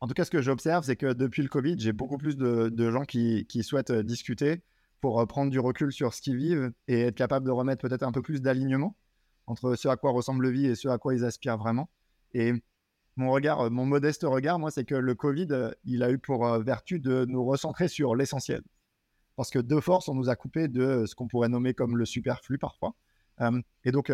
[0.00, 2.90] En tout cas, ce que j'observe, c'est que depuis le Covid, j'ai beaucoup plus de,
[2.90, 4.62] gens qui, qui, souhaitent discuter
[5.00, 8.12] pour prendre du recul sur ce qu'ils vivent et être capable de remettre peut-être un
[8.12, 8.96] peu plus d'alignement
[9.46, 11.90] entre ce à quoi ressemble le vie et ce à quoi ils aspirent vraiment.
[12.32, 12.54] Et
[13.16, 16.18] mon regard, euh, mon modeste regard, moi, c'est que le Covid, euh, il a eu
[16.18, 18.62] pour euh, vertu de nous recentrer sur l'essentiel.
[19.36, 22.04] Parce que de force, on nous a coupé de ce qu'on pourrait nommer comme le
[22.04, 22.94] superflu parfois.
[23.84, 24.12] et donc,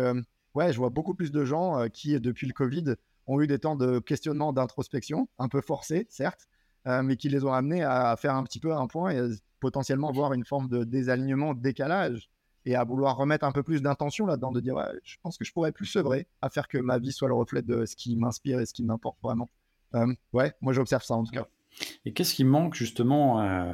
[0.55, 2.95] ouais, je vois beaucoup plus de gens qui, depuis le Covid,
[3.25, 6.47] ont eu des temps de questionnement, d'introspection, un peu forcés, certes,
[6.85, 9.29] mais qui les ont amenés à faire un petit peu un point et
[9.59, 12.29] potentiellement voir une forme de désalignement, de décalage
[12.67, 15.53] et à vouloir remettre un peu plus d'intention là-dedans, de dire je pense que je
[15.53, 18.59] pourrais plus sevrer à faire que ma vie soit le reflet de ce qui m'inspire
[18.59, 19.49] et ce qui m'importe vraiment.
[19.95, 21.47] Euh, ouais, moi j'observe ça en tout cas.
[22.03, 23.71] Et qu'est-ce qui manque justement euh,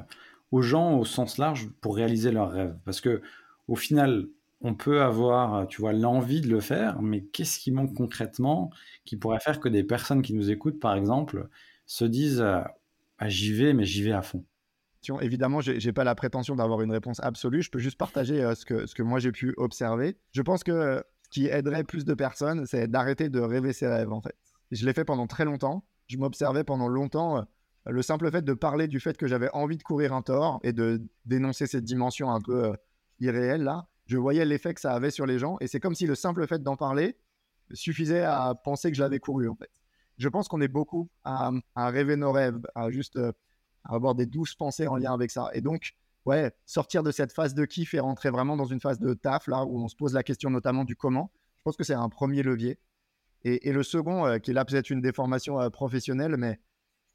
[0.51, 2.77] aux gens au sens large pour réaliser leurs rêves?
[2.85, 3.23] Parce que
[3.67, 4.27] au final,
[4.61, 8.69] on peut avoir, tu vois, l'envie de le faire, mais qu'est-ce qui manque concrètement
[9.05, 11.49] qui pourrait faire que des personnes qui nous écoutent, par exemple,
[11.87, 14.45] se disent ah, j'y vais, mais j'y vais à fond?
[15.21, 17.61] Évidemment, je n'ai pas la prétention d'avoir une réponse absolue.
[17.61, 20.17] Je peux juste partager ce, que, ce que moi j'ai pu observer.
[20.31, 24.11] Je pense que ce qui aiderait plus de personnes, c'est d'arrêter de rêver ses rêves,
[24.11, 24.35] en fait.
[24.71, 25.85] Je l'ai fait pendant très longtemps.
[26.07, 27.45] Je m'observais pendant longtemps.
[27.85, 30.73] le simple fait de parler du fait que j'avais envie de courir un tort et
[30.73, 32.73] de dénoncer cette dimension un peu
[33.19, 35.57] irréelle, là, je voyais l'effet que ça avait sur les gens.
[35.61, 37.17] Et c'est comme si le simple fait d'en parler
[37.71, 39.69] suffisait à penser que je l'avais couru, en fait.
[40.17, 43.31] Je pense qu'on est beaucoup à, rêver nos rêves, à juste euh,
[43.83, 45.49] avoir des douces pensées en lien avec ça.
[45.53, 45.93] Et donc,
[46.25, 49.47] ouais, sortir de cette phase de kiff et rentrer vraiment dans une phase de taf,
[49.47, 52.09] là, où on se pose la question notamment du comment, je pense que c'est un
[52.09, 52.79] premier levier.
[53.45, 56.61] Et, le second, euh, qui est là peut-être une déformation euh, professionnelle, mais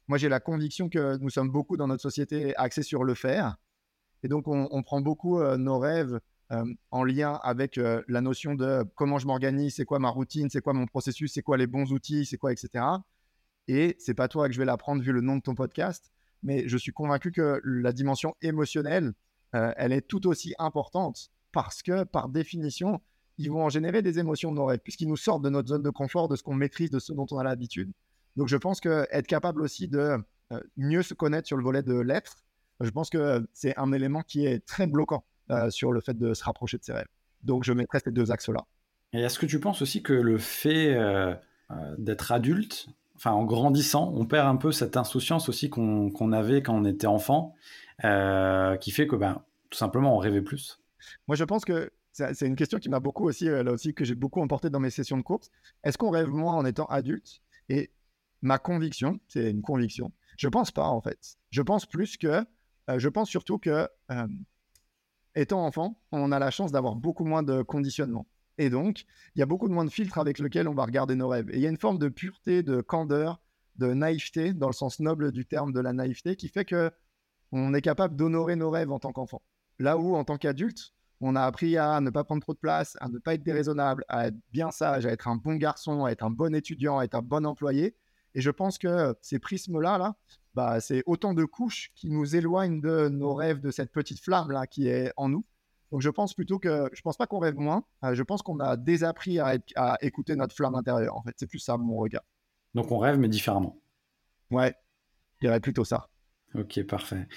[0.07, 3.57] moi j'ai la conviction que nous sommes beaucoup dans notre société axés sur le faire.
[4.21, 6.19] Et donc on, prend beaucoup nos rêves
[6.51, 10.49] euh, en lien avec euh, la notion de comment je m'organise, c'est quoi ma routine,
[10.49, 12.83] c'est quoi mon processus, c'est quoi les bons outils, c'est quoi, etc.
[13.67, 16.11] Et c'est pas toi que je vais l'apprendre vu le nom de ton podcast,
[16.43, 19.13] mais je suis convaincu que la dimension émotionnelle,
[19.55, 23.01] euh, elle est tout aussi importante parce que par définition,
[23.37, 25.83] ils vont en générer des émotions de nos rêves, puisqu'ils nous sortent de notre zone
[25.83, 27.91] de confort, de ce qu'on maîtrise, de ce dont on a l'habitude.
[28.35, 30.17] Donc je pense qu'être capable aussi de
[30.77, 32.43] mieux se connaître sur le volet de l'être,
[32.81, 36.33] je pense que c'est un élément qui est très bloquant euh, sur le fait de
[36.33, 37.07] se rapprocher de ses rêves.
[37.43, 38.65] Donc je mettrais ces deux axes-là.
[39.13, 41.33] Et est-ce que tu penses aussi que le fait euh,
[41.71, 42.87] euh, d'être adulte,
[43.19, 47.05] enfin en grandissant, on perd un peu cette insouciance aussi qu'on avait quand on était
[47.05, 47.53] enfant,
[48.01, 50.79] qui fait que ben, tout simplement on rêvait plus
[51.27, 54.15] Moi je pense que c'est une question qui m'a beaucoup aussi, là aussi, que j'ai
[54.15, 55.51] beaucoup emporté dans mes sessions de course.
[55.83, 57.41] Est-ce qu'on rêve moins en étant adulte?
[57.69, 57.91] Et
[58.41, 61.37] ma conviction, c'est une conviction, je pense pas en fait.
[61.51, 62.45] Je pense plus que,
[62.87, 63.87] je pense surtout que
[65.35, 68.25] étant enfant, on a la chance d'avoir beaucoup moins de conditionnement.
[68.59, 69.05] Et donc,
[69.35, 71.49] il y a beaucoup moins de filtres avec lesquels on va regarder nos rêves.
[71.49, 73.41] Et il y a une forme de pureté, de candeur,
[73.77, 76.91] de naïveté, dans le sens noble du terme de la naïveté, qui fait que
[77.53, 79.41] on est capable d'honorer nos rêves en tant qu'enfant.
[79.79, 82.97] Là où, en tant qu'adulte, on a appris à ne pas prendre trop de place,
[82.99, 86.11] à ne pas être déraisonnable, à être bien sage, à être un bon garçon, à
[86.11, 87.95] être un bon étudiant, à être un bon employé.
[88.35, 90.15] Et je pense que ces prismes-là, là,
[90.53, 94.51] bah, c'est autant de couches qui nous éloignent de nos rêves, de cette petite flamme
[94.51, 95.45] là qui est en nous.
[95.91, 97.83] Donc je pense plutôt que je pense pas qu'on rêve moins.
[98.03, 101.15] Euh, je pense qu'on a désappris à, à écouter notre flamme intérieure.
[101.15, 102.23] En fait, c'est plus ça mon regard.
[102.75, 103.79] Donc on rêve mais différemment.
[104.51, 104.75] Ouais,
[105.35, 106.07] je dirais plutôt ça.
[106.55, 107.27] Ok, parfait.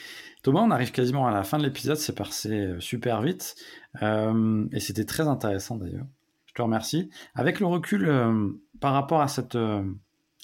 [0.42, 3.57] Thomas, on arrive quasiment à la fin de l'épisode, c'est passé euh, super vite.
[4.03, 6.07] Euh, et c'était très intéressant d'ailleurs.
[6.46, 7.11] Je te remercie.
[7.34, 8.07] Avec le recul
[8.78, 9.57] par, rapport à cette,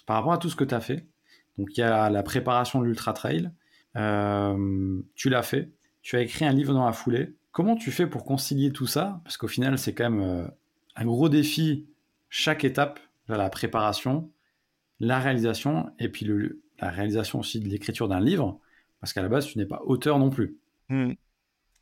[0.07, 1.07] par rapport à tout ce que tu as fait,
[1.59, 3.51] donc il y a la préparation de l'Ultra Trail.
[3.95, 5.71] Tu l'as fait.
[6.01, 7.37] Tu as écrit un livre dans la foulée.
[7.59, 9.21] Comment tu fais pour concilier tout ça?
[9.25, 10.47] Parce qu'au final, c'est quand même euh,
[10.95, 11.89] un gros défi,
[12.29, 14.31] chaque étape, la préparation,
[15.01, 16.25] la réalisation, et puis
[16.79, 18.61] la réalisation aussi de l'écriture d'un livre,
[19.01, 20.57] parce qu'à la base, tu n'es pas auteur non plus.
[20.89, 21.15] Mmh.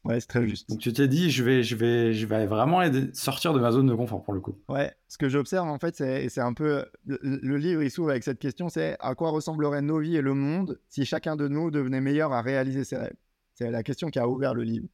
[0.05, 0.67] Ouais, c'est très juste.
[0.71, 2.81] Donc tu t'es dit, je vais, je vais, je vais vraiment
[3.13, 4.57] sortir de ma zone de confort pour le coup.
[4.71, 8.25] Ouais, ce que j'observe en fait, c'est, c'est un peu le, livre il s'ouvre avec
[8.25, 11.71] cette question, c'est à quoi ressembleraient nos vies et le monde si chacun de nous
[11.71, 13.17] devenait meilleur à réaliser ses rêves?
[13.53, 14.87] C'est la question qui a ouvert le livre.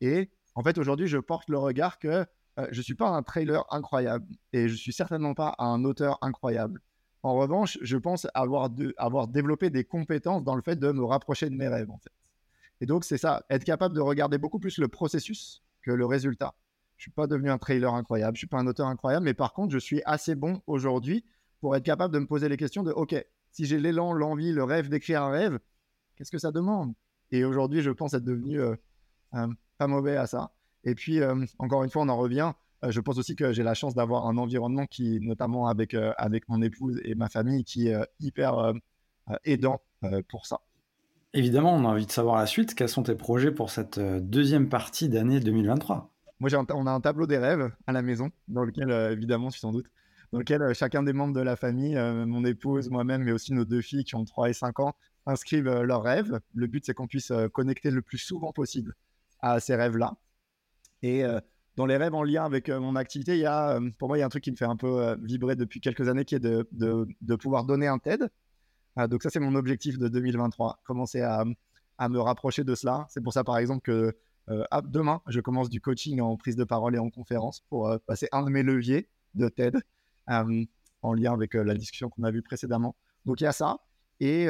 [0.00, 2.26] Et en fait, aujourd'hui, je porte le regard que
[2.58, 6.80] euh, je suis pas un trailer incroyable et je suis certainement pas un auteur incroyable.
[7.22, 11.50] En revanche, je pense avoir, avoir développé des compétences dans le fait de me rapprocher
[11.50, 12.12] de mes rêves en fait.
[12.80, 16.54] Et donc, c'est ça, être capable de regarder beaucoup plus le processus que le résultat.
[16.96, 19.52] Je suis pas devenu un trailer incroyable, je suis pas un auteur incroyable, mais par
[19.52, 21.24] contre, je suis assez bon aujourd'hui
[21.60, 23.14] pour être capable de me poser les questions de OK,
[23.50, 25.58] si j'ai l'élan, l'envie, le rêve d'écrire un rêve,
[26.16, 26.94] qu'est-ce que ça demande?
[27.30, 28.76] Et aujourd'hui, je pense être devenu euh,
[29.78, 30.52] pas mauvais à ça.
[30.84, 32.52] Et puis, euh, encore une fois, on en revient.
[32.84, 36.48] Euh, je pense aussi que j'ai la chance d'avoir un environnement qui, notamment avec, avec
[36.48, 38.72] mon épouse et ma famille, qui est hyper
[39.44, 39.80] aidant
[40.28, 40.60] pour ça.
[41.36, 42.74] Évidemment, on a envie de savoir la suite.
[42.74, 46.10] Quels sont tes projets pour cette euh, deuxième partie d'année 2023
[46.40, 49.60] Moi, on a un tableau des rêves à la maison, dans lequel, euh, évidemment, tu
[49.60, 49.90] t'en doutes,
[50.32, 53.66] dans lequel euh, chacun des membres de la famille, mon épouse, moi-même, mais aussi nos
[53.66, 54.94] deux filles qui ont 3 et 5 ans,
[55.26, 56.40] inscrivent leurs rêves.
[56.54, 58.94] Le but, c'est qu'on puisse connecter le plus souvent possible
[59.40, 60.14] à ces rêves-là.
[61.02, 61.22] Et
[61.76, 64.22] dans les rêves en lien avec mon activité, il y a, pour moi, il y
[64.22, 66.66] a un truc qui me fait un peu vibrer depuis quelques années, qui est de,
[66.72, 68.28] de pouvoir donner un TED
[68.96, 73.06] ah, donc ça, c'est mon objectif de 2023, commencer à, me rapprocher de cela.
[73.10, 74.16] C'est pour ça, par exemple, que
[74.48, 77.98] euh, demain, je commence du coaching en prise de parole et en conférence pour euh,
[78.06, 79.76] passer un de mes leviers de TED
[80.30, 80.64] euh,
[81.02, 82.96] en lien avec la discussion qu'on a vue précédemment.
[83.26, 83.78] Donc il y a ça.
[84.20, 84.46] Et,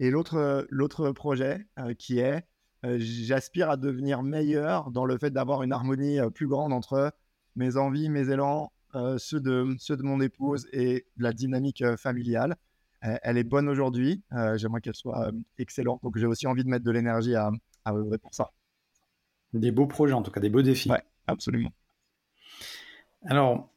[0.00, 1.66] et l'autre projet
[1.98, 2.46] qui est,
[2.84, 7.12] j'aspire à devenir meilleur dans le fait d'avoir une harmonie plus grande entre
[7.56, 8.72] mes envies, mes élans,
[9.18, 12.56] ceux, de, ceux de mon épouse et la dynamique familiale
[13.02, 14.22] elle est bonne aujourd'hui.
[14.54, 16.00] J'aimerais qu'elle soit excellente.
[16.02, 17.50] Donc, j'ai aussi envie de mettre de l'énergie à,
[17.84, 18.52] à œuvrer pour ça.
[19.52, 20.90] Des beaux projets, en tout cas, des beaux défis.
[20.90, 21.72] Ouais, absolument.
[23.24, 23.68] Alors,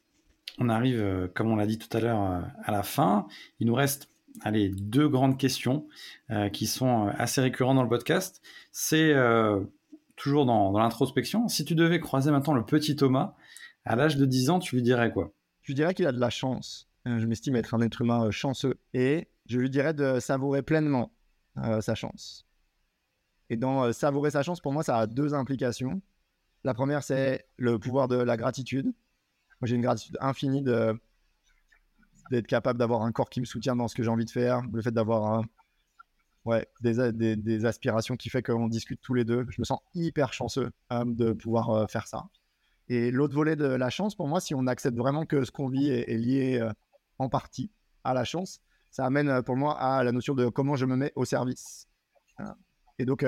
[0.58, 3.26] on arrive, comme on l'a dit tout à l'heure, à la fin.
[3.60, 4.08] Il nous reste
[4.42, 5.86] allez, deux grandes questions
[6.30, 8.42] euh, qui sont assez récurrentes dans le podcast.
[8.72, 9.14] C'est
[10.16, 11.48] toujours dans, dans l'introspection.
[11.48, 13.34] Si tu devais croiser maintenant le petit Thomas,
[13.84, 15.32] à l'âge de 10 ans, tu lui dirais quoi?
[15.62, 16.88] Je lui dirais qu'il a de la chance.
[17.04, 18.78] je m'estime être un être humain chanceux.
[18.94, 21.12] Et je lui dirais de savourer pleinement
[21.80, 22.46] sa chance.
[23.50, 26.00] Et dans savourer sa chance, pour moi, ça a deux implications.
[26.64, 28.92] La première, c'est le pouvoir de la gratitude
[29.60, 30.98] moi, j'ai une gratitude infinie de,
[32.30, 34.62] d'être capable d'avoir un corps qui me soutient dans ce que j'ai envie de faire,
[34.72, 35.42] le fait d'avoir
[36.46, 39.46] ouais, des, aspirations qui fait qu'on discute tous les deux.
[39.50, 42.24] Je me sens hyper chanceux euh, de pouvoir euh, faire ça.
[42.88, 45.68] Et l'autre volet de la chance, pour moi, si on accepte vraiment que ce qu'on
[45.68, 46.72] vit est, lié euh,
[47.18, 47.70] en partie
[48.04, 48.60] à la chance,
[48.90, 51.88] ça amène pour moi à la notion de comment je me mets au service.
[52.98, 53.26] Et donc,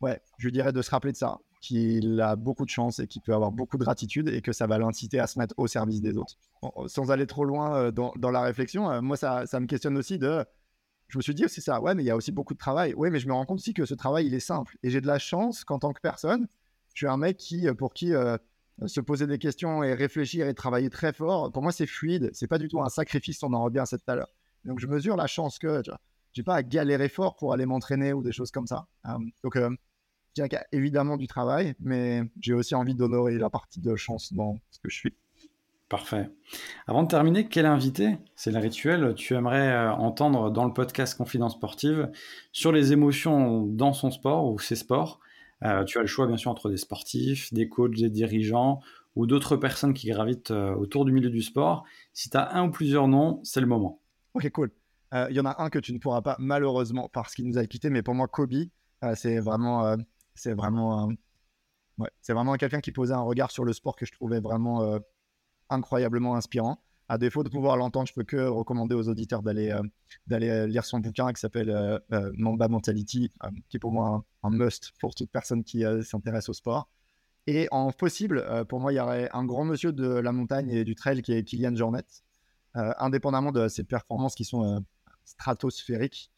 [0.00, 3.22] ouais, je dirais de se rappeler de ça qu'il a beaucoup de chance et qu'il
[3.22, 6.00] peut avoir beaucoup de gratitude et que ça va l'inciter à se mettre au service
[6.00, 6.36] des autres.
[6.86, 10.44] sans aller trop loin euh, dans, la réflexion, euh, moi, ça, me questionne aussi de...
[11.08, 12.92] Je me suis dit aussi ça, ouais, mais il y a aussi beaucoup de travail.
[12.96, 14.76] Oui, mais je me rends compte aussi que ce travail, il est simple.
[14.82, 16.48] Et j'ai de la chance qu'en tant que personne,
[16.94, 18.12] je suis un mec qui, euh, pour qui
[18.86, 22.30] se poser des questions et réfléchir et travailler très fort, pour moi, c'est fluide.
[22.32, 24.34] C'est pas du tout un sacrifice, on en revient à cette tout à l'heure.
[24.64, 26.00] Donc, je mesure la chance que, tu vois,
[26.32, 28.86] j'ai pas à galérer fort pour aller m'entraîner ou des choses comme ça.
[29.44, 29.76] donc, il
[30.36, 34.58] y a évidemment du travail, mais j'ai aussi envie d'honorer la partie de chance dans
[34.70, 35.14] ce que je suis.
[35.88, 36.28] Parfait.
[36.88, 41.16] Avant de terminer, quel invité, c'est le rituel, tu aimerais euh, entendre dans le podcast
[41.16, 42.10] Confidence Sportive
[42.50, 45.20] sur les émotions dans son sport ou ses sports
[45.62, 48.80] euh, Tu as le choix bien sûr entre des sportifs, des coachs, des dirigeants
[49.14, 51.84] ou d'autres personnes qui gravitent euh, autour du milieu du sport.
[52.12, 54.00] Si tu as un ou plusieurs noms, c'est le moment.
[54.34, 54.72] Ok, cool.
[55.30, 57.64] Il y en a un que tu ne pourras pas malheureusement parce qu'il nous a
[57.64, 58.64] quittés, mais pour moi, Kobe,
[59.14, 59.96] c'est vraiment
[60.36, 61.10] c'est vraiment,
[61.98, 64.82] ouais, c'est vraiment quelqu'un qui posait un regard sur le sport que je trouvais vraiment
[64.82, 64.98] euh,
[65.70, 66.82] incroyablement inspirant.
[67.08, 69.82] À défaut de pouvoir l'entendre, je peux que recommander aux auditeurs d'aller euh,
[70.26, 72.00] d'aller euh, lire son bouquin qui s'appelle
[72.36, 73.32] Mamba Mentality,
[73.68, 76.88] qui est pour moi un, must pour toute personne qui s'intéresse au sport.
[77.48, 80.82] Et en possible, pour moi, il y aurait un grand monsieur de la montagne et
[80.82, 82.02] du trail qui est Kylian Jornet.
[82.74, 84.84] indépendamment de ses performances qui sont
[85.24, 86.32] stratosphériques,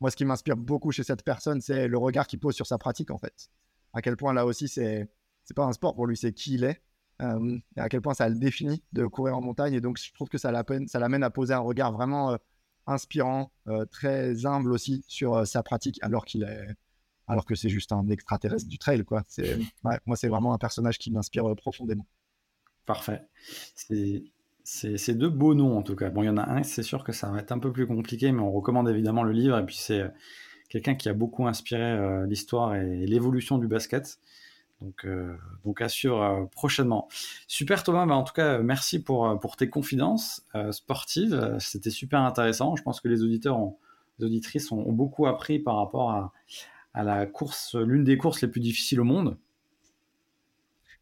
[0.00, 2.78] moi, ce qui m'inspire beaucoup chez cette personne, c'est le regard qu'il pose sur sa
[2.78, 3.50] pratique, en fait.
[3.92, 5.08] À quel point, là aussi, c'est
[5.46, 6.82] c'est pas un sport pour lui, c'est qui il est.
[7.22, 9.72] Euh, à quel point ça le définit de courir en montagne.
[9.72, 12.36] Et donc, je trouve que ça l'amène à poser un regard vraiment euh,
[12.86, 16.66] inspirant, euh, très humble aussi sur sa pratique, alors qu'il est,
[17.26, 19.22] alors que c'est juste un extraterrestre du trail, quoi.
[20.04, 22.06] Moi, c'est vraiment un personnage qui m'inspire profondément.
[22.84, 23.22] Parfait.
[23.74, 24.24] C'est
[24.66, 26.10] c'est deux beaux noms en tout cas.
[26.10, 27.86] Bon, il y en a un, c'est sûr que ça va être un peu plus
[27.86, 29.56] compliqué, mais on recommande évidemment le livre.
[29.56, 30.08] Et puis c'est euh,
[30.68, 34.18] quelqu'un qui a beaucoup inspiré euh, l'histoire et l'évolution du basket.
[34.80, 37.06] Donc, euh, donc à suivre prochainement.
[37.46, 41.56] Super Thomas, bah, en tout cas, merci pour, pour tes confidences sportives.
[41.60, 42.74] C'était super intéressant.
[42.74, 43.78] Je pense que les auditeurs, ont,
[44.18, 46.32] les auditrices ont, beaucoup appris par rapport à,
[46.92, 49.38] à la course, l'une des courses les plus difficiles au monde.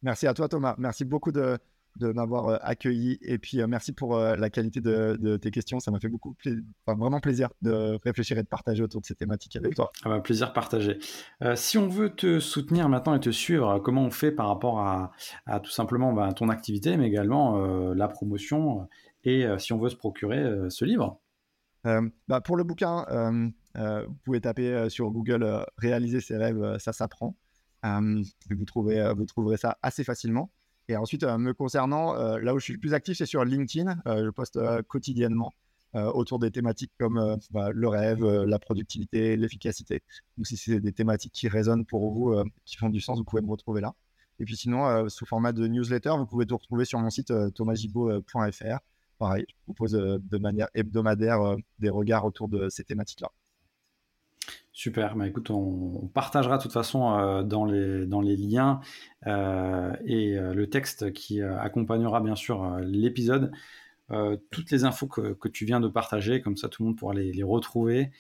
[0.03, 0.75] Merci à toi Thomas.
[0.77, 1.59] Merci beaucoup de,
[1.97, 3.19] de m'avoir euh, accueilli.
[3.23, 5.81] Et puis, euh, merci pour euh, la qualité de, tes questions.
[5.81, 6.37] Ça m'a fait beaucoup
[6.87, 9.93] vraiment plaisir de réfléchir et de partager autour de ces thématiques avec toi.
[10.05, 10.99] Ah bah, plaisir partagé.
[11.55, 15.13] si on veut te soutenir maintenant et te suivre, comment on fait par rapport à,
[15.61, 18.89] tout simplement bah, ton activité, mais également la promotion
[19.25, 21.21] et si on veut se procurer ce livre?
[21.85, 23.07] Bah, Pour le bouquin,
[23.75, 27.37] vous pouvez taper sur Google Réaliser ses rêves, ça s'apprend.
[27.83, 30.51] vous, trouvez, vous trouverez ça assez facilement.
[30.89, 33.45] Et ensuite, euh, me concernant, euh, là où je suis le plus actif, c'est sur
[33.45, 33.97] LinkedIn.
[34.07, 34.59] Euh, je poste
[34.89, 35.53] quotidiennement
[35.97, 40.03] autour des thématiques comme bah, le rêve, la productivité, l'efficacité.
[40.37, 43.43] Donc, si c'est des thématiques qui résonnent pour vous, qui font du sens, vous pouvez
[43.43, 43.95] me retrouver là.
[44.41, 48.79] Et puis sinon, sous format de newsletter, vous pouvez tout retrouver sur mon site thomasgibo.fr.
[49.21, 53.31] Pareil, je propose de manière hebdomadaire des regards autour de ces thématiques-là.
[54.73, 58.81] Super, bah écoute, on, partagera de toute façon euh, dans, les, liens
[59.27, 63.53] euh, et euh, le texte qui accompagnera bien sûr l'épisode,
[64.51, 67.33] toutes les infos que, tu viens de partager, comme ça tout le monde pourra les,
[67.33, 68.11] les retrouver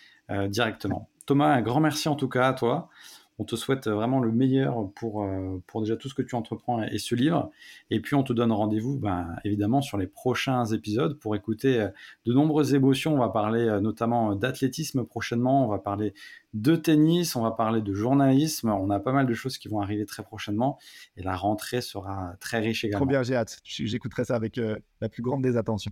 [0.48, 1.10] directement.
[1.26, 2.88] Thomas, un grand merci en tout cas à toi.
[3.38, 6.82] On te souhaite vraiment le meilleur pour, euh, pour déjà tout ce que tu entreprends
[6.82, 7.50] et, ce livre.
[7.90, 11.88] Et puis on te donne rendez-vous ben, évidemment sur les prochains épisodes pour écouter euh,
[12.26, 13.14] de nombreuses émotions.
[13.14, 16.14] On va parler euh, notamment d'athlétisme prochainement, on va parler
[16.52, 18.68] de tennis, on va parler de journalisme.
[18.68, 20.78] On a pas mal de choses qui vont arriver très prochainement
[21.16, 23.04] et la rentrée sera très riche également.
[23.04, 23.58] Trop bien, j'ai hâte.
[23.64, 24.60] J'écouterai ça avec
[25.00, 25.90] la plus grande des attentions.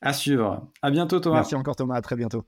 [0.00, 0.66] À suivre.
[0.80, 1.36] À bientôt Thomas.
[1.36, 2.46] Merci encore Thomas, à très bientôt.